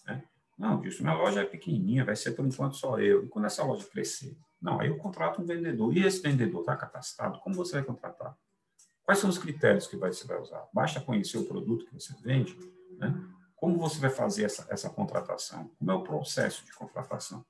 Né? 0.07 0.23
Não, 0.57 0.81
Gilson, 0.83 1.03
minha 1.03 1.17
loja 1.17 1.41
é 1.41 1.45
pequenininha, 1.45 2.05
vai 2.05 2.15
ser 2.15 2.33
por 2.33 2.47
enquanto 2.47 2.77
só 2.77 2.99
eu. 3.01 3.25
E 3.25 3.29
quando 3.29 3.47
essa 3.47 3.65
loja 3.65 3.85
crescer? 3.85 4.37
Não, 4.61 4.81
aí 4.81 4.89
eu 4.89 4.97
contrato 4.97 5.41
um 5.41 5.45
vendedor. 5.45 5.97
E 5.97 6.05
esse 6.05 6.21
vendedor 6.21 6.61
está 6.61 6.77
capacitado? 6.77 7.39
Como 7.41 7.55
você 7.55 7.75
vai 7.75 7.85
contratar? 7.85 8.37
Quais 9.05 9.21
são 9.21 9.31
os 9.31 9.39
critérios 9.39 9.87
que 9.87 9.97
você 9.97 10.27
vai 10.27 10.41
usar? 10.41 10.69
Basta 10.73 11.01
conhecer 11.01 11.39
o 11.39 11.45
produto 11.45 11.87
que 11.87 11.95
você 11.95 12.15
vende? 12.23 12.57
Né? 12.99 13.15
Como 13.59 13.77
você 13.77 13.99
vai 13.99 14.11
fazer 14.11 14.45
essa, 14.45 14.67
essa 14.71 14.89
contratação? 14.89 15.69
Como 15.79 15.91
é 15.91 15.95
o 15.95 16.05
processo 16.05 16.65
de 16.65 16.73
contratação? 16.73 17.45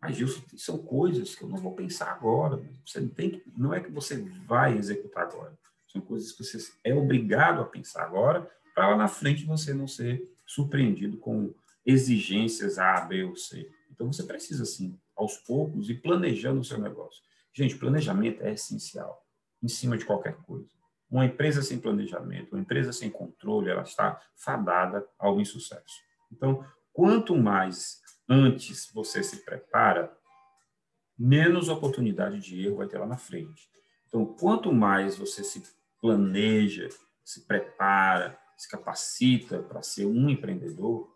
Mas, 0.00 0.16
Gilson, 0.16 0.42
são 0.56 0.78
coisas 0.78 1.34
que 1.34 1.42
eu 1.42 1.48
não 1.48 1.56
vou 1.56 1.74
pensar 1.74 2.10
agora. 2.12 2.60
Você 2.84 3.00
não, 3.00 3.08
tem 3.08 3.30
que, 3.30 3.42
não 3.56 3.72
é 3.72 3.80
que 3.80 3.90
você 3.90 4.16
vai 4.46 4.76
executar 4.76 5.24
agora. 5.24 5.56
São 5.86 6.00
coisas 6.00 6.32
que 6.32 6.44
você 6.44 6.58
é 6.84 6.94
obrigado 6.94 7.60
a 7.60 7.64
pensar 7.64 8.02
agora, 8.02 8.48
para 8.74 8.90
lá 8.90 8.96
na 8.96 9.08
frente 9.08 9.44
você 9.44 9.72
não 9.72 9.86
ser 9.86 10.28
surpreendido 10.46 11.16
com 11.16 11.54
exigências 11.86 12.78
A, 12.78 13.00
B 13.00 13.24
ou 13.24 13.36
C. 13.36 13.70
Então, 13.90 14.12
você 14.12 14.24
precisa, 14.24 14.64
sim, 14.64 14.98
aos 15.16 15.36
poucos, 15.38 15.88
ir 15.88 16.00
planejando 16.00 16.60
o 16.60 16.64
seu 16.64 16.78
negócio. 16.78 17.22
Gente, 17.52 17.76
planejamento 17.76 18.42
é 18.42 18.52
essencial, 18.52 19.24
em 19.62 19.68
cima 19.68 19.96
de 19.96 20.04
qualquer 20.04 20.34
coisa. 20.38 20.68
Uma 21.10 21.24
empresa 21.24 21.62
sem 21.62 21.78
planejamento, 21.78 22.52
uma 22.52 22.60
empresa 22.60 22.92
sem 22.92 23.10
controle, 23.10 23.70
ela 23.70 23.82
está 23.82 24.20
fadada 24.36 25.06
ao 25.18 25.40
insucesso. 25.40 26.02
Então, 26.30 26.64
quanto 26.92 27.34
mais 27.36 28.00
antes 28.28 28.90
você 28.92 29.22
se 29.22 29.44
prepara, 29.44 30.14
menos 31.18 31.68
oportunidade 31.68 32.40
de 32.40 32.66
erro 32.66 32.76
vai 32.76 32.86
ter 32.86 32.98
lá 32.98 33.06
na 33.06 33.16
frente. 33.16 33.68
Então, 34.06 34.24
quanto 34.24 34.72
mais 34.72 35.16
você 35.16 35.42
se 35.42 35.62
planeja, 36.00 36.88
se 37.24 37.46
prepara, 37.46 38.38
se 38.56 38.68
capacita 38.68 39.62
para 39.62 39.82
ser 39.82 40.06
um 40.06 40.28
empreendedor, 40.28 41.10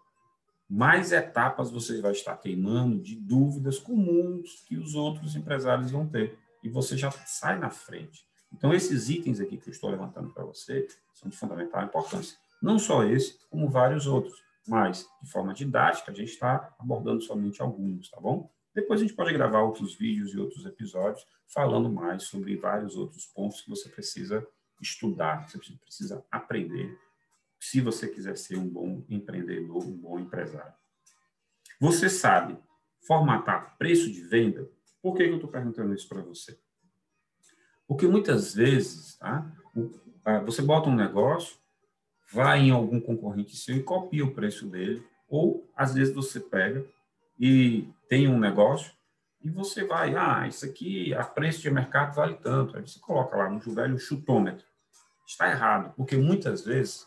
mais 0.68 1.12
etapas 1.12 1.70
você 1.70 2.00
vai 2.00 2.12
estar 2.12 2.36
queimando 2.36 2.98
de 2.98 3.14
dúvidas 3.14 3.78
comuns 3.78 4.64
que 4.66 4.76
os 4.76 4.94
outros 4.94 5.36
empresários 5.36 5.90
vão 5.90 6.08
ter. 6.08 6.38
E 6.62 6.68
você 6.68 6.96
já 6.96 7.10
sai 7.10 7.58
na 7.58 7.68
frente. 7.68 8.24
Então, 8.52 8.72
esses 8.72 9.08
itens 9.08 9.40
aqui 9.40 9.56
que 9.56 9.68
eu 9.68 9.72
estou 9.72 9.90
levantando 9.90 10.30
para 10.30 10.44
você 10.44 10.86
são 11.14 11.28
de 11.28 11.36
fundamental 11.36 11.82
importância. 11.84 12.36
Não 12.60 12.78
só 12.78 13.04
esse, 13.04 13.38
como 13.50 13.68
vários 13.68 14.06
outros. 14.06 14.42
Mas, 14.66 15.08
de 15.20 15.30
forma 15.30 15.52
didática, 15.52 16.12
a 16.12 16.14
gente 16.14 16.30
está 16.30 16.74
abordando 16.78 17.20
somente 17.22 17.60
alguns, 17.60 18.08
tá 18.08 18.20
bom? 18.20 18.48
Depois 18.74 19.00
a 19.00 19.04
gente 19.04 19.14
pode 19.14 19.32
gravar 19.32 19.62
outros 19.62 19.94
vídeos 19.94 20.32
e 20.32 20.38
outros 20.38 20.64
episódios 20.64 21.26
falando 21.48 21.90
mais 21.90 22.24
sobre 22.24 22.56
vários 22.56 22.96
outros 22.96 23.26
pontos 23.26 23.60
que 23.60 23.68
você 23.68 23.88
precisa 23.88 24.46
estudar, 24.80 25.46
que 25.46 25.58
você 25.58 25.72
precisa 25.74 26.24
aprender, 26.30 26.98
se 27.60 27.80
você 27.80 28.08
quiser 28.08 28.36
ser 28.36 28.56
um 28.56 28.68
bom 28.68 29.04
empreendedor, 29.08 29.84
um 29.84 29.96
bom 29.96 30.18
empresário. 30.18 30.74
Você 31.78 32.08
sabe 32.08 32.58
formatar 33.06 33.76
preço 33.78 34.10
de 34.10 34.20
venda? 34.22 34.68
Por 35.00 35.14
que 35.14 35.22
eu 35.22 35.34
estou 35.34 35.50
perguntando 35.50 35.94
isso 35.94 36.08
para 36.08 36.22
você? 36.22 36.58
Porque 37.92 38.08
muitas 38.08 38.54
vezes, 38.54 39.18
tá, 39.18 39.46
você 40.46 40.62
bota 40.62 40.88
um 40.88 40.96
negócio, 40.96 41.58
vai 42.32 42.60
em 42.60 42.70
algum 42.70 42.98
concorrente 42.98 43.54
seu 43.54 43.76
e 43.76 43.82
copia 43.82 44.24
o 44.24 44.32
preço 44.32 44.66
dele, 44.66 45.06
ou 45.28 45.70
às 45.76 45.92
vezes 45.92 46.14
você 46.14 46.40
pega 46.40 46.86
e 47.38 47.86
tem 48.08 48.26
um 48.28 48.38
negócio 48.38 48.94
e 49.42 49.50
você 49.50 49.84
vai, 49.84 50.16
ah, 50.16 50.48
isso 50.48 50.64
aqui 50.64 51.12
a 51.12 51.22
preço 51.22 51.60
de 51.60 51.70
mercado 51.70 52.14
vale 52.14 52.34
tanto. 52.36 52.78
Aí 52.78 52.82
você 52.82 52.98
coloca 52.98 53.36
lá 53.36 53.50
no 53.50 53.60
velho 53.60 53.98
chutômetro. 53.98 54.64
Está 55.26 55.50
errado, 55.50 55.92
porque 55.94 56.16
muitas 56.16 56.64
vezes 56.64 57.06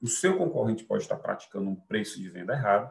o 0.00 0.06
seu 0.06 0.38
concorrente 0.38 0.84
pode 0.84 1.02
estar 1.02 1.16
praticando 1.16 1.68
um 1.68 1.76
preço 1.76 2.18
de 2.18 2.30
venda 2.30 2.54
errado 2.54 2.90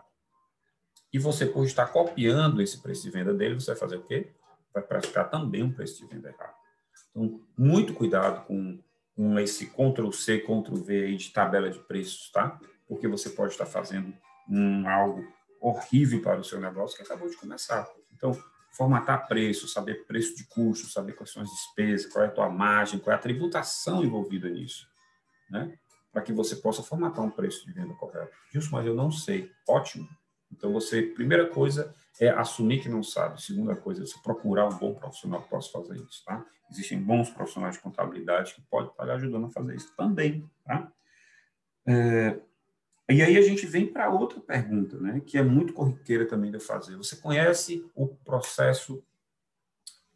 e 1.11 1.17
você, 1.17 1.47
por 1.47 1.65
estar 1.65 1.87
copiando 1.87 2.61
esse 2.61 2.79
preço 2.79 3.01
de 3.01 3.09
venda 3.09 3.33
dele, 3.33 3.55
você 3.55 3.71
vai 3.71 3.79
fazer 3.79 3.95
o 3.95 4.03
quê? 4.03 4.31
Vai 4.71 4.83
praticar 4.83 5.31
também 5.31 5.63
um 5.63 5.73
preço 5.73 5.97
de 5.97 6.05
venda 6.05 6.29
errado. 6.29 6.62
Então, 7.15 7.39
muito 7.55 7.93
cuidado 7.93 8.45
com, 8.45 8.79
com 9.15 9.39
esse 9.39 9.67
Ctrl-C, 9.67 10.39
Ctrl-V 10.39 11.15
de 11.15 11.29
tabela 11.29 11.69
de 11.69 11.79
preços, 11.79 12.31
tá? 12.31 12.59
Porque 12.87 13.07
você 13.07 13.29
pode 13.29 13.51
estar 13.51 13.67
fazendo 13.67 14.13
um, 14.49 14.87
algo 14.89 15.23
horrível 15.61 16.21
para 16.21 16.39
o 16.39 16.43
seu 16.43 16.59
negócio 16.59 16.97
que 16.97 17.03
acabou 17.03 17.29
de 17.29 17.37
começar. 17.37 17.87
Então, 18.11 18.37
formatar 18.71 19.27
preço, 19.27 19.67
saber 19.67 20.05
preço 20.05 20.35
de 20.35 20.45
custo, 20.45 20.87
saber 20.87 21.13
quais 21.13 21.31
são 21.31 21.43
as 21.43 21.49
despesas, 21.49 22.11
qual 22.11 22.25
é 22.25 22.27
a 22.27 22.31
tua 22.31 22.49
margem, 22.49 22.99
qual 22.99 23.13
é 23.13 23.15
a 23.15 23.21
tributação 23.21 24.03
envolvida 24.03 24.49
nisso, 24.49 24.87
né? 25.49 25.77
Para 26.11 26.21
que 26.21 26.33
você 26.33 26.55
possa 26.55 26.83
formatar 26.83 27.23
um 27.23 27.29
preço 27.29 27.65
de 27.65 27.71
venda 27.71 27.93
correto. 27.93 28.35
Isso, 28.53 28.69
mas 28.71 28.85
eu 28.85 28.95
não 28.95 29.11
sei. 29.11 29.51
Ótimo. 29.67 30.07
Então, 30.55 30.71
você, 30.71 31.01
primeira 31.01 31.47
coisa 31.47 31.93
é 32.19 32.29
assumir 32.29 32.81
que 32.81 32.89
não 32.89 33.01
sabe. 33.01 33.41
Segunda 33.41 33.75
coisa 33.75 34.03
é 34.03 34.05
você 34.05 34.17
procurar 34.21 34.67
um 34.67 34.77
bom 34.77 34.93
profissional 34.93 35.41
que 35.41 35.49
possa 35.49 35.71
fazer 35.71 35.95
isso, 35.95 36.23
tá? 36.25 36.45
Existem 36.71 37.01
bons 37.01 37.29
profissionais 37.29 37.75
de 37.75 37.81
contabilidade 37.81 38.53
que 38.53 38.61
podem 38.61 38.89
estar 38.89 39.05
lhe 39.05 39.11
ajudando 39.11 39.47
a 39.47 39.49
fazer 39.49 39.75
isso 39.75 39.93
também, 39.97 40.49
tá? 40.63 40.91
É, 41.85 42.39
e 43.09 43.21
aí 43.21 43.37
a 43.37 43.41
gente 43.41 43.65
vem 43.65 43.85
para 43.85 44.09
outra 44.09 44.39
pergunta, 44.39 44.97
né, 44.97 45.21
que 45.25 45.37
é 45.37 45.43
muito 45.43 45.73
corriqueira 45.73 46.25
também 46.25 46.51
de 46.51 46.59
fazer. 46.59 46.95
Você 46.95 47.17
conhece 47.17 47.85
o 47.93 48.07
processo 48.07 49.03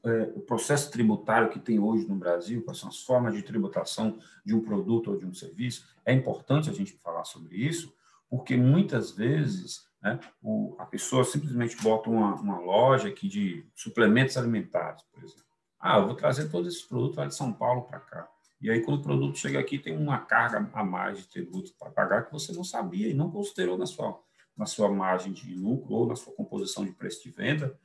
é, 0.06 0.32
o 0.36 0.40
processo 0.40 0.90
tributário 0.92 1.50
que 1.50 1.60
tem 1.60 1.80
hoje 1.80 2.08
no 2.08 2.16
Brasil, 2.16 2.64
quais 2.64 2.80
são 2.80 2.88
as 2.88 3.02
formas 3.02 3.34
de 3.34 3.42
tributação 3.42 4.18
de 4.46 4.56
um 4.56 4.62
produto 4.62 5.12
ou 5.12 5.18
de 5.18 5.26
um 5.26 5.34
serviço? 5.34 5.86
É 6.06 6.14
importante 6.14 6.70
a 6.70 6.74
gente 6.74 6.94
falar 6.94 7.26
sobre 7.26 7.58
isso, 7.58 7.94
porque 8.30 8.56
muitas 8.56 9.12
vezes 9.12 9.87
né, 10.02 10.20
o, 10.42 10.76
a 10.80 10.86
pessoa 10.86 11.24
simplesmente 11.24 11.76
bota 11.82 12.10
uma, 12.10 12.36
uma 12.36 12.60
loja 12.60 13.10
aqui 13.10 13.28
de 13.28 13.66
suplementos 13.76 14.38
alimentares, 14.38 15.04
por 15.12 15.24
exemplo. 15.24 15.44
Ah, 15.80 15.98
eu 15.98 16.08
vou 16.08 16.16
trazer 16.16 16.50
todos 16.50 16.74
esses 16.74 16.88
produtos 16.88 17.18
lá 17.18 17.26
de 17.26 17.36
São 17.36 17.54
Paulo 17.54 17.84
para 17.84 18.00
cá. 18.00 18.28
E 18.60 18.72
aí, 18.72 18.82
quando 18.82 19.00
o 19.00 19.04
produto 19.04 19.38
chega 19.38 19.60
aqui, 19.60 19.78
tem 19.78 19.96
uma 19.96 20.18
carga 20.18 20.68
a 20.74 20.84
mais 20.84 21.20
de 21.20 21.28
tributo 21.28 21.74
para 21.78 21.92
pagar 21.92 22.26
que 22.26 22.32
você 22.32 22.52
não 22.52 22.64
sabia 22.64 23.08
e 23.08 23.14
não 23.14 23.30
considerou 23.30 23.78
na 23.78 23.86
sua, 23.86 24.20
na 24.56 24.66
sua 24.66 24.90
margem 24.90 25.32
de 25.32 25.54
lucro 25.54 25.94
ou 25.94 26.08
na 26.08 26.16
sua 26.16 26.34
composição 26.34 26.84
de 26.84 26.92
preço 26.92 27.22
de 27.24 27.30
venda. 27.30 27.80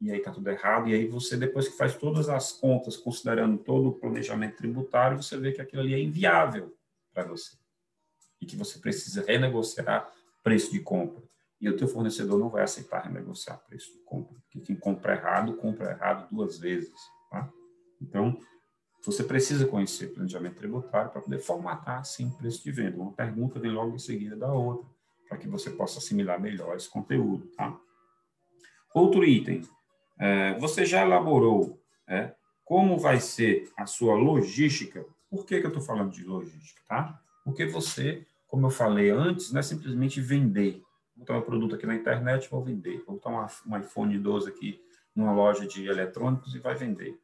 E 0.00 0.10
aí 0.10 0.18
está 0.18 0.30
tudo 0.30 0.50
errado. 0.50 0.88
E 0.88 0.94
aí 0.94 1.08
você, 1.08 1.38
depois 1.38 1.68
que 1.68 1.76
faz 1.76 1.96
todas 1.96 2.28
as 2.28 2.52
contas, 2.52 2.98
considerando 2.98 3.56
todo 3.56 3.88
o 3.88 3.94
planejamento 3.94 4.56
tributário, 4.56 5.22
você 5.22 5.38
vê 5.38 5.52
que 5.52 5.62
aquilo 5.62 5.80
ali 5.80 5.94
é 5.94 6.00
inviável 6.00 6.76
para 7.12 7.24
você. 7.24 7.56
E 8.38 8.44
que 8.44 8.56
você 8.56 8.78
precisa 8.78 9.24
renegociar 9.26 10.12
preço 10.42 10.70
de 10.70 10.80
compra. 10.80 11.22
E 11.60 11.68
o 11.68 11.76
teu 11.76 11.88
fornecedor 11.88 12.38
não 12.38 12.48
vai 12.48 12.62
aceitar 12.62 13.04
renegociar 13.04 13.62
preço 13.66 13.92
de 13.92 13.98
compra. 14.04 14.34
Porque 14.42 14.60
quem 14.60 14.76
compra 14.76 15.14
errado, 15.14 15.56
compra 15.56 15.92
errado 15.92 16.28
duas 16.30 16.58
vezes. 16.58 16.94
Tá? 17.30 17.50
Então, 18.00 18.38
você 19.04 19.22
precisa 19.22 19.66
conhecer 19.66 20.14
planejamento 20.14 20.56
tributário 20.56 21.10
para 21.10 21.20
poder 21.20 21.38
formatar, 21.38 22.02
o 22.02 22.30
preço 22.38 22.62
de 22.62 22.72
venda. 22.72 22.96
Uma 22.96 23.12
pergunta 23.12 23.60
vem 23.60 23.70
logo 23.70 23.94
em 23.94 23.98
seguida 23.98 24.36
da 24.36 24.52
outra, 24.52 24.88
para 25.28 25.38
que 25.38 25.48
você 25.48 25.70
possa 25.70 25.98
assimilar 25.98 26.40
melhor 26.40 26.74
esse 26.76 26.88
conteúdo. 26.88 27.46
Tá? 27.56 27.78
Outro 28.94 29.24
item. 29.24 29.62
É, 30.18 30.58
você 30.58 30.86
já 30.86 31.02
elaborou 31.02 31.82
é, 32.06 32.34
como 32.64 32.98
vai 32.98 33.20
ser 33.20 33.70
a 33.76 33.84
sua 33.84 34.14
logística? 34.14 35.04
Por 35.28 35.44
que, 35.44 35.60
que 35.60 35.66
eu 35.66 35.68
estou 35.68 35.82
falando 35.82 36.12
de 36.12 36.24
logística? 36.24 36.80
Tá? 36.88 37.20
Porque 37.44 37.66
você, 37.66 38.24
como 38.46 38.66
eu 38.66 38.70
falei 38.70 39.10
antes, 39.10 39.52
não 39.52 39.60
é 39.60 39.62
simplesmente 39.62 40.20
vender. 40.20 40.82
Vou 41.16 41.24
botar 41.24 41.38
um 41.38 41.42
produto 41.42 41.74
aqui 41.74 41.86
na 41.86 41.94
internet 41.94 42.50
vou 42.50 42.62
vender. 42.62 43.02
Vou 43.06 43.16
botar 43.16 43.62
um 43.66 43.78
iPhone 43.78 44.18
12 44.18 44.48
aqui 44.48 44.80
numa 45.14 45.32
loja 45.32 45.66
de 45.66 45.86
eletrônicos 45.86 46.54
e 46.54 46.58
vai 46.58 46.74
vender. 46.74 47.18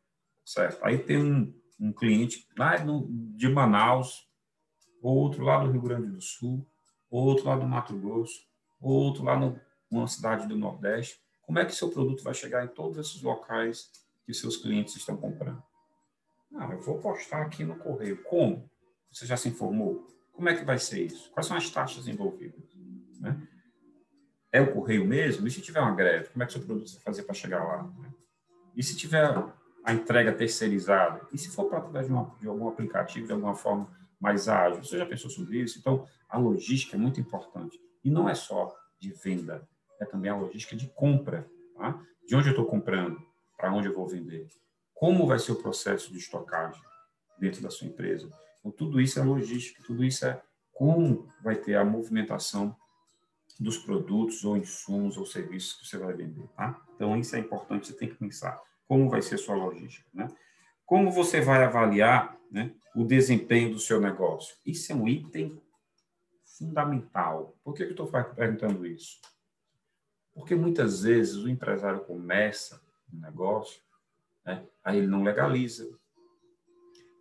Certo? 0.44 0.85
Aí 0.85 0.99
tem 0.99 1.18
um, 1.18 1.54
um 1.78 1.92
cliente 1.92 2.47
lá 2.56 2.82
no, 2.85 3.06
de 3.37 3.49
Manaus, 3.49 4.28
outro 5.02 5.44
lá 5.44 5.62
do 5.62 5.70
Rio 5.70 5.82
Grande 5.82 6.09
do 6.09 6.20
Sul, 6.20 6.66
outro 7.11 7.47
lá 7.47 7.56
do 7.56 7.66
Mato 7.66 7.97
Grosso, 7.99 8.47
outro 8.80 9.25
lá 9.25 9.38
numa 9.90 10.06
cidade 10.06 10.47
do 10.47 10.56
Nordeste. 10.56 11.20
Como 11.42 11.59
é 11.59 11.64
que 11.64 11.75
seu 11.75 11.90
produto 11.90 12.23
vai 12.23 12.35
chegar 12.35 12.64
em 12.64 12.68
todos 12.68 12.97
esses 12.99 13.23
locais 13.23 13.90
que 14.25 14.32
seus 14.32 14.56
clientes 14.56 14.94
estão 14.97 15.16
comprando? 15.16 15.62
Não, 16.50 16.73
eu 16.73 16.80
vou 16.80 16.99
postar 16.99 17.42
aqui 17.42 17.64
no 17.64 17.76
correio. 17.76 18.23
Como? 18.23 18.68
Você 19.11 19.26
já 19.26 19.37
se 19.37 19.49
informou? 19.49 20.06
Como 20.32 20.49
é 20.49 20.54
que 20.54 20.64
vai 20.64 20.78
ser 20.78 21.04
isso? 21.04 21.30
Quais 21.30 21.47
são 21.47 21.56
as 21.56 21.68
taxas 21.70 22.06
envolvidas? 22.06 22.62
Né? 23.20 23.49
É 24.52 24.61
o 24.61 24.73
correio 24.73 25.04
mesmo? 25.04 25.47
E 25.47 25.50
se 25.50 25.61
tiver 25.61 25.80
uma 25.80 25.95
greve, 25.95 26.30
como 26.30 26.42
é 26.42 26.47
que 26.47 26.50
o 26.50 26.59
seu 26.59 26.66
produto 26.66 26.92
vai 26.92 27.02
fazer 27.02 27.23
para 27.23 27.35
chegar 27.35 27.62
lá? 27.62 27.83
Né? 27.85 28.12
E 28.75 28.83
se 28.83 28.97
tiver 28.97 29.25
a 29.85 29.92
entrega 29.92 30.33
terceirizada? 30.33 31.21
E 31.33 31.38
se 31.38 31.50
for 31.50 31.69
para 31.69 31.78
através 31.78 32.07
de, 32.07 32.12
de 32.40 32.49
algum 32.49 32.69
aplicativo, 32.69 33.26
de 33.26 33.33
alguma 33.33 33.54
forma 33.54 33.88
mais 34.21 34.49
ágil? 34.49 34.83
Você 34.83 34.99
já 34.99 35.07
pensou 35.07 35.30
sobre 35.30 35.59
isso? 35.59 35.78
Então, 35.78 36.07
a 36.28 36.38
logística 36.38 36.97
é 36.97 36.99
muito 36.99 37.21
importante. 37.21 37.78
E 38.04 38.11
não 38.11 38.28
é 38.28 38.35
só 38.35 38.75
de 38.99 39.12
venda, 39.12 39.66
é 40.00 40.04
também 40.04 40.30
a 40.30 40.37
logística 40.37 40.76
de 40.76 40.88
compra. 40.88 41.49
Tá? 41.76 42.00
De 42.26 42.35
onde 42.35 42.49
eu 42.49 42.52
estou 42.52 42.66
comprando? 42.66 43.21
Para 43.57 43.73
onde 43.73 43.88
eu 43.88 43.95
vou 43.95 44.07
vender? 44.07 44.49
Como 44.95 45.26
vai 45.26 45.38
ser 45.38 45.52
o 45.52 45.57
processo 45.57 46.12
de 46.12 46.19
estocagem 46.19 46.83
dentro 47.38 47.62
da 47.62 47.71
sua 47.71 47.87
empresa? 47.87 48.30
Então, 48.59 48.71
tudo 48.71 49.00
isso 49.00 49.19
é 49.19 49.23
logística, 49.23 49.83
tudo 49.87 50.04
isso 50.04 50.26
é 50.26 50.42
como 50.73 51.28
vai 51.42 51.57
ter 51.57 51.75
a 51.75 51.85
movimentação 51.85 52.76
dos 53.60 53.76
produtos 53.76 54.42
ou 54.42 54.56
insumos 54.56 55.18
ou 55.18 55.26
serviços 55.26 55.74
que 55.74 55.86
você 55.86 55.98
vai 55.98 56.14
vender, 56.14 56.48
tá? 56.56 56.82
Então, 56.96 57.14
isso 57.18 57.36
é 57.36 57.38
importante, 57.38 57.88
você 57.88 57.92
tem 57.92 58.08
que 58.08 58.14
pensar 58.14 58.58
como 58.88 59.10
vai 59.10 59.20
ser 59.20 59.34
a 59.34 59.38
sua 59.38 59.54
logística, 59.54 60.08
né? 60.14 60.28
Como 60.86 61.12
você 61.12 61.42
vai 61.42 61.62
avaliar 61.62 62.36
né, 62.50 62.74
o 62.96 63.04
desempenho 63.04 63.70
do 63.70 63.78
seu 63.78 64.00
negócio? 64.00 64.56
Isso 64.66 64.90
é 64.90 64.94
um 64.94 65.06
item 65.06 65.62
fundamental. 66.58 67.54
Por 67.62 67.74
que 67.74 67.82
eu 67.82 67.90
estou 67.90 68.08
perguntando 68.08 68.86
isso? 68.86 69.20
Porque 70.32 70.54
muitas 70.54 71.02
vezes 71.02 71.36
o 71.36 71.48
empresário 71.48 72.00
começa 72.00 72.82
um 73.12 73.20
negócio, 73.20 73.82
né, 74.44 74.66
aí 74.82 74.98
ele 74.98 75.06
não 75.06 75.22
legaliza, 75.22 75.88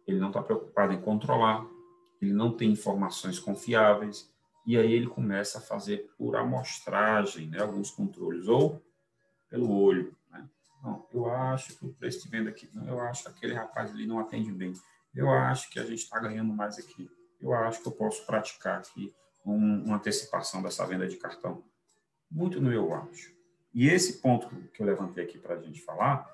ele 0.08 0.20
não 0.20 0.30
está 0.30 0.42
preocupado 0.42 0.94
em 0.94 1.02
controlar, 1.02 1.68
ele 2.22 2.34
não 2.34 2.56
tem 2.56 2.72
informações 2.72 3.38
confiáveis, 3.38 4.32
e 4.70 4.78
aí 4.78 4.94
ele 4.94 5.08
começa 5.08 5.58
a 5.58 5.62
fazer 5.62 6.12
por 6.16 6.36
amostragem 6.36 7.48
né, 7.48 7.60
alguns 7.60 7.90
controles, 7.90 8.48
ou 8.48 8.80
pelo 9.50 9.68
olho. 9.76 10.16
Né? 10.30 10.48
Não, 10.84 11.08
eu 11.12 11.26
acho 11.26 11.76
que 11.76 11.88
o 11.88 11.92
preço 11.92 12.22
de 12.22 12.30
venda 12.30 12.52
aqui, 12.52 12.70
não, 12.72 12.88
eu 12.88 13.00
acho 13.00 13.24
que 13.24 13.30
aquele 13.30 13.56
rapaz 13.56 13.90
ali 13.90 14.06
não 14.06 14.20
atende 14.20 14.52
bem, 14.52 14.72
eu 15.16 15.28
acho 15.32 15.72
que 15.72 15.80
a 15.80 15.84
gente 15.84 16.04
está 16.04 16.20
ganhando 16.20 16.54
mais 16.54 16.78
aqui, 16.78 17.10
eu 17.42 17.52
acho 17.52 17.82
que 17.82 17.88
eu 17.88 17.92
posso 17.92 18.24
praticar 18.28 18.78
aqui 18.78 19.12
um, 19.44 19.86
uma 19.86 19.96
antecipação 19.96 20.62
dessa 20.62 20.86
venda 20.86 21.08
de 21.08 21.18
cartão. 21.18 21.64
Muito 22.30 22.62
no 22.62 22.72
eu 22.72 22.94
acho. 22.94 23.34
E 23.74 23.90
esse 23.90 24.22
ponto 24.22 24.50
que 24.68 24.84
eu 24.84 24.86
levantei 24.86 25.24
aqui 25.24 25.40
para 25.40 25.56
a 25.56 25.60
gente 25.60 25.82
falar 25.82 26.30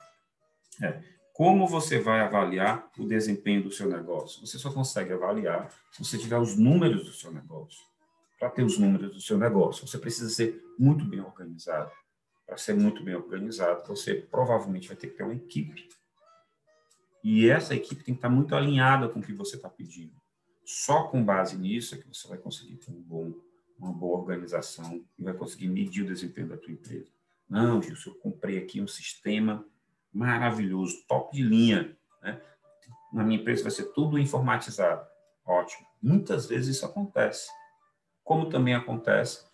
é 0.84 1.02
como 1.32 1.66
você 1.66 2.02
vai 2.02 2.20
avaliar 2.20 2.86
o 3.00 3.08
desempenho 3.08 3.64
do 3.64 3.72
seu 3.72 3.88
negócio? 3.88 4.46
Você 4.46 4.60
só 4.60 4.70
consegue 4.74 5.14
avaliar 5.14 5.72
se 5.90 6.04
você 6.04 6.18
tiver 6.18 6.38
os 6.38 6.58
números 6.58 7.06
do 7.06 7.14
seu 7.14 7.32
negócio. 7.32 7.95
Para 8.40 8.50
ter 8.50 8.64
os 8.64 8.78
números 8.78 9.14
do 9.14 9.22
seu 9.22 9.38
negócio, 9.38 9.88
você 9.88 9.98
precisa 9.98 10.30
ser 10.30 10.64
muito 10.78 11.06
bem 11.06 11.22
organizado. 11.22 11.92
Para 12.46 12.58
ser 12.58 12.76
muito 12.76 13.04
bem 13.04 13.16
organizado, 13.16 13.88
você 13.88 14.16
provavelmente 14.16 14.88
vai 14.88 14.98
ter 14.98 15.08
que 15.08 15.18
ter 15.18 15.24
uma 15.24 15.34
equipe. 15.34 15.90
E 17.24 17.50
essa 17.50 17.74
equipe 17.74 18.04
tem 18.04 18.14
que 18.14 18.20
estar 18.20 18.30
muito 18.30 18.56
alinhada 18.56 19.10
com 19.10 19.20
o 19.20 19.24
que 19.24 19.34
você 19.34 19.56
está 19.56 19.70
pedindo. 19.70 20.14
Só 20.64 21.04
com 21.08 21.24
base 21.24 21.58
nisso 21.58 21.96
é 21.96 21.98
que 21.98 22.08
você 22.08 22.28
vai 22.28 22.38
conseguir 22.38 22.76
ter 22.78 22.92
um 22.92 23.02
bom, 23.02 23.34
uma 23.80 23.92
boa 23.92 24.20
organização 24.20 25.04
e 25.18 25.24
vai 25.24 25.34
conseguir 25.34 25.68
medir 25.68 26.04
o 26.04 26.08
desempenho 26.08 26.50
da 26.50 26.58
tua 26.58 26.72
empresa. 26.72 27.12
Não, 27.50 27.82
Gilson, 27.82 28.12
eu 28.12 28.16
comprei 28.16 28.58
aqui 28.58 28.82
um 28.82 28.88
sistema 28.88 29.66
maravilhoso, 30.14 31.04
top 31.08 31.36
de 31.36 31.44
linha. 31.44 31.96
Né? 32.22 32.42
Na 33.14 33.24
minha 33.24 33.40
empresa 33.40 33.64
vai 33.64 33.72
ser 33.72 33.86
tudo 33.94 34.20
informatizado. 34.20 35.06
Ótimo. 35.46 35.86
Muitas 36.02 36.48
vezes 36.48 36.78
isso 36.78 36.86
acontece. 36.86 37.50
Como 38.26 38.50
também 38.50 38.76
acontece 38.76 39.46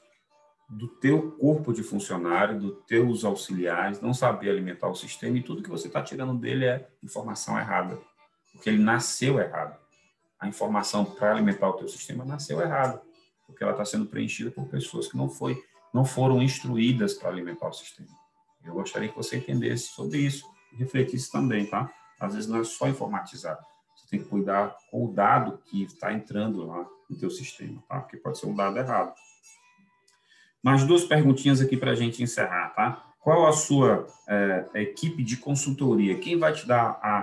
do 0.68 0.88
teu 0.88 1.34
corpo 1.34 1.72
de 1.72 1.84
funcionário, 1.84 2.60
dos 2.60 2.84
teus 2.88 3.24
auxiliares, 3.24 4.02
não 4.02 4.14
saber 4.14 4.50
alimentar 4.50 4.88
o 4.88 4.96
sistema 4.96 5.38
e 5.38 5.44
tudo 5.44 5.62
que 5.62 5.70
você 5.70 5.88
está 5.88 6.02
tirando 6.02 6.34
dele 6.34 6.66
é 6.66 6.90
informação 7.04 7.60
errada, 7.60 8.00
porque 8.52 8.70
ele 8.70 8.82
nasceu 8.82 9.40
errado. 9.40 9.78
A 10.40 10.48
informação 10.48 11.06
para 11.06 11.32
alimentar 11.32 11.70
o 11.70 11.74
teu 11.74 11.88
sistema 11.88 12.26
nasceu 12.26 12.60
errada, 12.62 13.00
porque 13.46 13.62
ela 13.64 13.74
está 13.74 13.86
sendo 13.86 14.08
preenchida 14.08 14.50
por 14.50 14.66
pessoas 14.70 15.08
que 15.08 15.16
não 15.16 15.30
foi, 15.30 15.62
não 15.94 16.06
foram 16.06 16.42
instruídas 16.42 17.14
para 17.14 17.30
alimentar 17.30 17.68
o 17.68 17.74
sistema. 17.74 18.10
Eu 18.64 18.74
gostaria 18.74 19.10
que 19.10 19.16
você 19.16 19.38
entendesse 19.38 19.90
sobre 19.90 20.20
isso 20.20 20.50
refletisse 20.76 21.32
também, 21.32 21.66
tá? 21.66 21.92
Às 22.20 22.34
vezes 22.34 22.50
não 22.50 22.60
é 22.60 22.64
só 22.64 22.88
informatizar. 22.88 23.60
Você 23.96 24.08
tem 24.10 24.20
que 24.20 24.30
cuidar 24.30 24.76
com 24.90 25.06
o 25.06 25.14
dado 25.14 25.58
que 25.66 25.84
está 25.84 26.14
entrando 26.14 26.66
lá 26.66 26.88
no 27.12 27.18
teu 27.18 27.30
sistema, 27.30 27.84
tá? 27.88 28.00
Porque 28.00 28.18
pode 28.18 28.40
ser 28.40 28.48
um 28.48 28.56
dado 28.56 28.78
errado. 28.78 29.14
Mais 30.64 30.86
duas 30.86 31.04
perguntinhas 31.04 31.60
aqui 31.60 31.76
para 31.76 31.92
a 31.92 31.96
gente 31.96 32.24
encerrar, 32.24 32.70
tá? 32.70 33.14
Qual 33.20 33.48
a 33.48 33.52
sua 33.52 34.08
é, 34.28 34.70
equipe 34.76 35.24
de 35.24 35.38
consultoria? 35.38 36.18
Quem 36.18 36.40
vai 36.40 36.54
te 36.54 36.66
dar 36.66 37.00
a, 37.02 37.18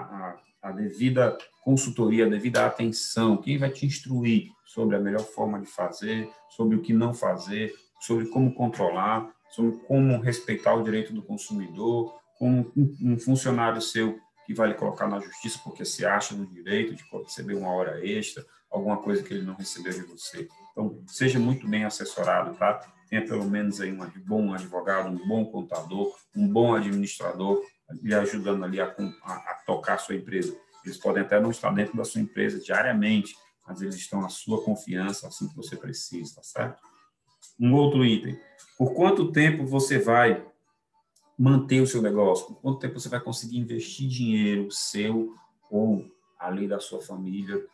a, 0.63 0.69
a 0.69 0.73
devida 0.73 1.37
consultoria, 1.65 2.27
a 2.27 2.29
devida 2.29 2.67
atenção? 2.67 3.37
Quem 3.39 3.59
vai 3.59 3.71
te 3.71 3.87
instruir 3.87 4.51
sobre 4.67 4.95
a 4.95 5.01
melhor 5.01 5.23
forma 5.23 5.59
de 5.59 5.67
fazer, 5.67 6.31
sobre 6.51 6.77
o 6.77 6.83
que 6.83 6.93
não 6.93 7.15
fazer, 7.15 7.75
sobre 8.01 8.27
como 8.27 8.55
controlar, 8.55 9.29
sobre 9.51 9.79
como 9.87 10.21
respeitar 10.21 10.75
o 10.75 10.83
direito 10.83 11.13
do 11.13 11.23
consumidor, 11.23 12.15
como 12.39 12.71
um 12.77 13.19
funcionário 13.19 13.81
seu 13.81 14.21
que 14.47 14.55
vai 14.55 14.69
lhe 14.69 14.75
colocar 14.75 15.09
na 15.09 15.21
justiça 15.21 15.61
porque 15.65 15.85
se 15.85 16.07
acha 16.07 16.35
no 16.35 16.47
direito 16.47 16.95
de 16.95 17.05
receber 17.25 17.55
uma 17.55 17.71
hora 17.71 18.05
extra, 18.07 18.47
alguma 18.71 18.99
coisa 18.99 19.23
que 19.23 19.33
ele 19.33 19.45
não 19.45 19.55
recebeu 19.55 19.93
de 19.93 20.03
você. 20.03 20.49
Então, 20.73 21.03
seja 21.07 21.39
muito 21.39 21.67
bem 21.69 21.85
assessorado, 21.85 22.57
tá? 22.57 22.75
Tenha 23.09 23.27
pelo 23.27 23.45
menos 23.45 23.81
aí 23.81 23.91
um 23.91 24.07
bom 24.27 24.53
advogado, 24.53 25.09
um 25.09 25.27
bom 25.27 25.45
contador, 25.47 26.15
um 26.37 26.47
bom 26.47 26.75
administrador 26.75 27.63
lhe 28.03 28.15
ajudando 28.15 28.65
ali 28.65 28.81
a, 28.81 28.95
a, 29.23 29.33
a 29.33 29.63
tocar 29.67 29.95
a 29.95 29.99
sua 29.99 30.15
empresa. 30.15 30.55
Eles 30.85 30.99
podem 30.99 31.23
até 31.23 31.41
não 31.41 31.51
estar 31.51 31.71
dentro 31.71 31.97
da 31.97 32.05
sua 32.05 32.21
empresa 32.21 32.59
diariamente, 32.61 33.35
mas 33.67 33.81
eles 33.81 33.97
estão 33.97 34.25
à 34.25 34.29
sua 34.29 34.63
confiança 34.63 35.27
assim 35.27 35.49
que 35.49 35.57
você 35.57 35.77
precisa, 35.77 36.37
tá 36.37 36.43
certo? 36.43 36.81
Um 37.59 37.75
outro 37.75 38.05
item. 38.05 38.39
Por 38.77 38.95
quanto 38.95 39.33
tempo 39.33 39.67
você 39.67 39.99
vai 39.99 40.47
manter 41.39 41.81
o 41.81 41.87
seu 41.87 42.03
negócio? 42.03 42.47
Por 42.47 42.61
quanto 42.61 42.79
tempo 42.79 43.01
você 43.01 43.09
vai 43.09 43.21
conseguir 43.21 43.59
investir 43.59 44.09
dinheiro 44.09 44.71
seu 44.71 45.35
ou 45.71 46.05
ali 46.39 46.69
da 46.69 46.79
sua 46.79 47.01
família 47.01 47.67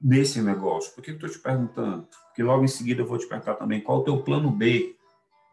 nesse 0.00 0.40
negócio? 0.40 0.92
Por 0.92 1.02
que 1.02 1.12
estou 1.12 1.28
te 1.28 1.38
perguntando? 1.38 2.06
Porque 2.26 2.42
logo 2.42 2.64
em 2.64 2.68
seguida 2.68 3.02
eu 3.02 3.06
vou 3.06 3.18
te 3.18 3.26
perguntar 3.26 3.54
também 3.54 3.80
qual 3.80 3.98
o 3.98 4.04
teu 4.04 4.22
plano 4.22 4.50
B, 4.50 4.96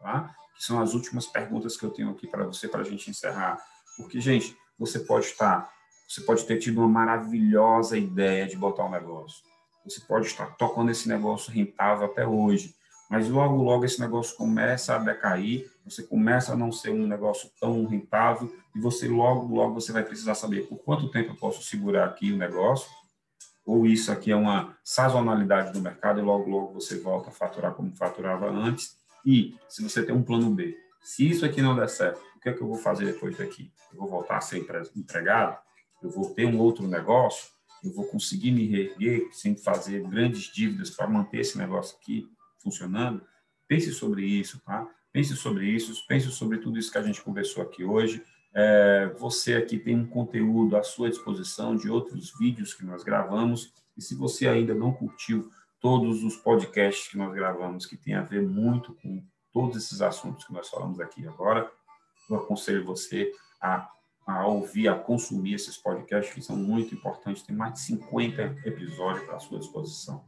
tá? 0.00 0.34
Que 0.56 0.64
são 0.64 0.80
as 0.80 0.94
últimas 0.94 1.26
perguntas 1.26 1.76
que 1.76 1.84
eu 1.84 1.90
tenho 1.90 2.10
aqui 2.10 2.26
para 2.26 2.44
você 2.44 2.68
para 2.68 2.80
a 2.80 2.84
gente 2.84 3.10
encerrar. 3.10 3.58
Porque, 3.96 4.20
gente, 4.20 4.56
você 4.78 4.98
pode 5.00 5.26
estar, 5.26 5.70
você 6.08 6.20
pode 6.22 6.44
ter 6.44 6.58
tido 6.58 6.78
uma 6.78 6.88
maravilhosa 6.88 7.96
ideia 7.96 8.46
de 8.46 8.56
botar 8.56 8.84
um 8.84 8.90
negócio. 8.90 9.42
Você 9.84 10.00
pode 10.00 10.26
estar 10.26 10.46
tocando 10.56 10.90
esse 10.90 11.08
negócio 11.08 11.52
rentável 11.52 12.06
até 12.06 12.26
hoje 12.26 12.74
mas 13.10 13.28
logo, 13.28 13.60
logo 13.60 13.84
esse 13.84 14.00
negócio 14.00 14.36
começa 14.36 14.94
a 14.94 14.98
decair, 14.98 15.68
você 15.84 16.00
começa 16.00 16.52
a 16.52 16.56
não 16.56 16.70
ser 16.70 16.90
um 16.90 17.08
negócio 17.08 17.50
tão 17.60 17.84
rentável 17.84 18.54
e 18.72 18.78
você 18.78 19.08
logo, 19.08 19.52
logo 19.52 19.74
você 19.74 19.90
vai 19.90 20.04
precisar 20.04 20.36
saber 20.36 20.68
por 20.68 20.78
quanto 20.78 21.10
tempo 21.10 21.32
eu 21.32 21.34
posso 21.34 21.60
segurar 21.60 22.04
aqui 22.04 22.30
o 22.30 22.36
negócio, 22.36 22.88
ou 23.70 23.86
isso 23.86 24.10
aqui 24.10 24.32
é 24.32 24.36
uma 24.36 24.76
sazonalidade 24.82 25.72
do 25.72 25.80
mercado 25.80 26.20
e 26.20 26.22
logo, 26.22 26.48
logo 26.50 26.74
você 26.74 26.98
volta 26.98 27.30
a 27.30 27.32
faturar 27.32 27.74
como 27.74 27.94
faturava 27.94 28.50
antes. 28.50 28.96
E 29.24 29.54
se 29.68 29.82
você 29.82 30.02
tem 30.02 30.14
um 30.14 30.22
plano 30.22 30.50
B, 30.50 30.76
se 31.02 31.28
isso 31.28 31.44
aqui 31.44 31.62
não 31.62 31.76
der 31.76 31.88
certo, 31.88 32.20
o 32.36 32.40
que 32.40 32.48
é 32.48 32.52
que 32.52 32.62
eu 32.62 32.68
vou 32.68 32.78
fazer 32.78 33.04
depois 33.04 33.36
daqui? 33.36 33.70
Eu 33.92 33.98
vou 33.98 34.08
voltar 34.08 34.38
a 34.38 34.40
ser 34.40 34.64
empregado? 34.96 35.58
Eu 36.02 36.10
vou 36.10 36.30
ter 36.30 36.46
um 36.46 36.58
outro 36.58 36.86
negócio? 36.86 37.48
Eu 37.84 37.92
vou 37.92 38.06
conseguir 38.06 38.50
me 38.50 38.66
reerguer 38.66 39.28
sem 39.32 39.56
fazer 39.56 40.02
grandes 40.02 40.52
dívidas 40.52 40.90
para 40.90 41.06
manter 41.06 41.40
esse 41.40 41.56
negócio 41.56 41.96
aqui? 41.96 42.28
funcionando, 42.62 43.22
pense 43.66 43.92
sobre 43.92 44.24
isso, 44.24 44.60
tá? 44.60 44.86
Pense 45.12 45.34
sobre 45.34 45.66
isso, 45.66 46.06
pense 46.06 46.30
sobre 46.30 46.58
tudo 46.58 46.78
isso 46.78 46.92
que 46.92 46.98
a 46.98 47.02
gente 47.02 47.20
conversou 47.22 47.62
aqui 47.62 47.84
hoje. 47.84 48.22
É, 48.52 49.12
você 49.18 49.54
aqui 49.54 49.78
tem 49.78 49.96
um 49.96 50.06
conteúdo 50.06 50.76
à 50.76 50.82
sua 50.82 51.08
disposição 51.08 51.76
de 51.76 51.88
outros 51.88 52.32
vídeos 52.38 52.74
que 52.74 52.84
nós 52.84 53.04
gravamos. 53.04 53.72
E 53.96 54.02
se 54.02 54.14
você 54.14 54.48
ainda 54.48 54.74
não 54.74 54.92
curtiu 54.92 55.50
todos 55.80 56.22
os 56.24 56.36
podcasts 56.36 57.08
que 57.08 57.16
nós 57.16 57.32
gravamos, 57.32 57.86
que 57.86 57.96
tem 57.96 58.14
a 58.14 58.22
ver 58.22 58.42
muito 58.42 58.94
com 58.94 59.22
todos 59.52 59.76
esses 59.76 60.00
assuntos 60.00 60.44
que 60.44 60.52
nós 60.52 60.68
falamos 60.68 61.00
aqui 61.00 61.26
agora, 61.26 61.70
eu 62.28 62.36
aconselho 62.36 62.84
você 62.84 63.32
a, 63.60 63.88
a 64.26 64.46
ouvir, 64.46 64.88
a 64.88 64.94
consumir 64.94 65.54
esses 65.54 65.76
podcasts 65.76 66.34
que 66.34 66.42
são 66.42 66.56
muito 66.56 66.94
importantes. 66.94 67.42
Tem 67.42 67.54
mais 67.54 67.74
de 67.74 67.80
50 67.80 68.42
episódios 68.64 69.28
à 69.30 69.38
sua 69.38 69.58
disposição. 69.58 70.24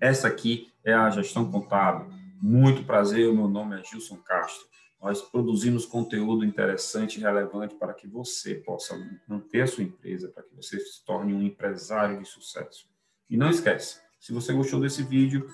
Essa 0.00 0.28
aqui 0.28 0.72
é 0.84 0.94
a 0.94 1.10
Gestão 1.10 1.50
Contábil. 1.50 2.10
Muito 2.40 2.84
prazer, 2.84 3.32
meu 3.32 3.48
nome 3.48 3.78
é 3.78 3.82
Gilson 3.82 4.16
Castro. 4.18 4.68
Nós 5.00 5.22
produzimos 5.22 5.86
conteúdo 5.86 6.44
interessante 6.44 7.16
e 7.16 7.22
relevante 7.22 7.74
para 7.76 7.94
que 7.94 8.08
você 8.08 8.56
possa 8.56 8.98
manter 9.28 9.62
a 9.62 9.66
sua 9.66 9.84
empresa, 9.84 10.28
para 10.28 10.42
que 10.42 10.54
você 10.54 10.78
se 10.80 11.04
torne 11.04 11.32
um 11.32 11.42
empresário 11.42 12.18
de 12.18 12.28
sucesso. 12.28 12.88
E 13.30 13.36
não 13.36 13.50
esquece, 13.50 14.00
Se 14.18 14.32
você 14.32 14.52
gostou 14.52 14.80
desse 14.80 15.04
vídeo, 15.04 15.48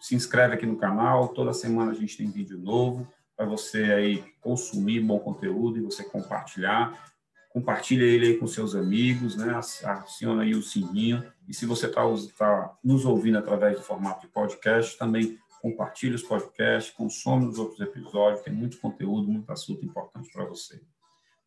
se 0.00 0.14
inscreve 0.14 0.54
aqui 0.54 0.64
no 0.64 0.76
canal. 0.76 1.28
Toda 1.28 1.52
semana 1.52 1.90
a 1.90 1.94
gente 1.94 2.16
tem 2.16 2.30
vídeo 2.30 2.58
novo 2.58 3.06
para 3.36 3.44
você 3.44 3.84
aí 3.92 4.24
consumir 4.40 5.00
bom 5.00 5.18
conteúdo 5.18 5.78
e 5.78 5.82
você 5.82 6.02
compartilhar. 6.02 7.12
Compartilha 7.50 8.04
ele 8.04 8.26
aí 8.26 8.38
com 8.38 8.46
seus 8.46 8.74
amigos, 8.74 9.36
né? 9.36 9.54
Aciona 9.54 10.42
aí 10.42 10.54
o 10.54 10.62
sininho. 10.62 11.24
E 11.46 11.52
se 11.52 11.66
você 11.66 11.86
está 11.86 12.02
tá 12.38 12.78
nos 12.82 13.04
ouvindo 13.04 13.38
através 13.38 13.76
do 13.76 13.82
formato 13.82 14.22
de 14.22 14.28
podcast, 14.28 14.96
também 14.98 15.38
compartilhe 15.70 16.14
os 16.14 16.22
podcasts, 16.22 16.94
consome 16.94 17.46
os 17.46 17.58
outros 17.58 17.80
episódios, 17.80 18.42
tem 18.42 18.54
muito 18.54 18.78
conteúdo, 18.78 19.26
muito 19.26 19.50
assunto 19.50 19.84
importante 19.84 20.30
para 20.32 20.44
você. 20.44 20.80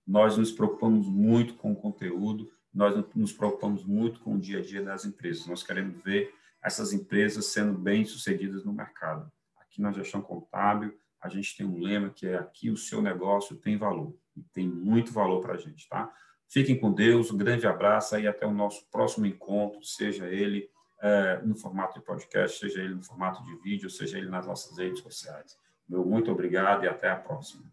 Nós 0.06 0.38
nos 0.38 0.52
preocupamos 0.52 1.08
muito 1.08 1.54
com 1.54 1.72
o 1.72 1.76
conteúdo, 1.76 2.52
nós 2.74 3.02
nos 3.16 3.32
preocupamos 3.32 3.86
muito 3.86 4.20
com 4.20 4.36
o 4.36 4.40
dia 4.40 4.60
a 4.60 4.62
dia 4.62 4.84
das 4.84 5.06
empresas. 5.06 5.48
Nós 5.48 5.64
queremos 5.64 6.04
ver 6.04 6.34
essas 6.62 6.92
empresas 6.92 7.46
sendo 7.46 7.78
bem-sucedidas 7.78 8.66
no 8.66 8.74
mercado. 8.74 9.32
Aqui 9.58 9.82
na 9.82 9.94
gestão 9.94 10.22
contábil, 10.22 10.94
a 11.22 11.30
gente 11.30 11.56
tem 11.56 11.66
um 11.66 11.80
lema 11.80 12.10
que 12.10 12.28
é 12.28 12.36
aqui 12.36 12.70
o 12.70 12.76
seu 12.76 13.02
negócio 13.02 13.56
tem 13.56 13.78
valor, 13.78 14.14
e 14.36 14.44
tem 14.54 14.68
muito 14.68 15.14
valor 15.14 15.40
para 15.40 15.54
a 15.54 15.58
gente, 15.58 15.88
tá? 15.88 16.14
Fiquem 16.50 16.78
com 16.78 16.92
Deus, 16.92 17.32
um 17.32 17.38
grande 17.38 17.66
abraço 17.66 18.20
e 18.20 18.28
até 18.28 18.46
o 18.46 18.54
nosso 18.54 18.86
próximo 18.92 19.26
encontro, 19.26 19.82
seja 19.82 20.28
ele 20.28 20.70
é, 21.02 21.42
no 21.42 21.56
formato 21.56 22.00
de 22.00 22.06
podcast, 22.06 22.60
seja 22.60 22.82
ele 22.82 22.96
no 22.96 23.04
formato 23.04 23.44
de 23.44 23.56
vídeo, 23.58 23.90
seja 23.90 24.18
ele 24.18 24.30
nas 24.30 24.46
nossas 24.46 24.78
redes 24.78 25.02
sociais. 25.02 25.58
Meu 25.88 26.06
muito 26.06 26.32
obrigado 26.32 26.84
e 26.84 26.88
até 26.88 27.10
a 27.10 27.16
próxima. 27.16 27.64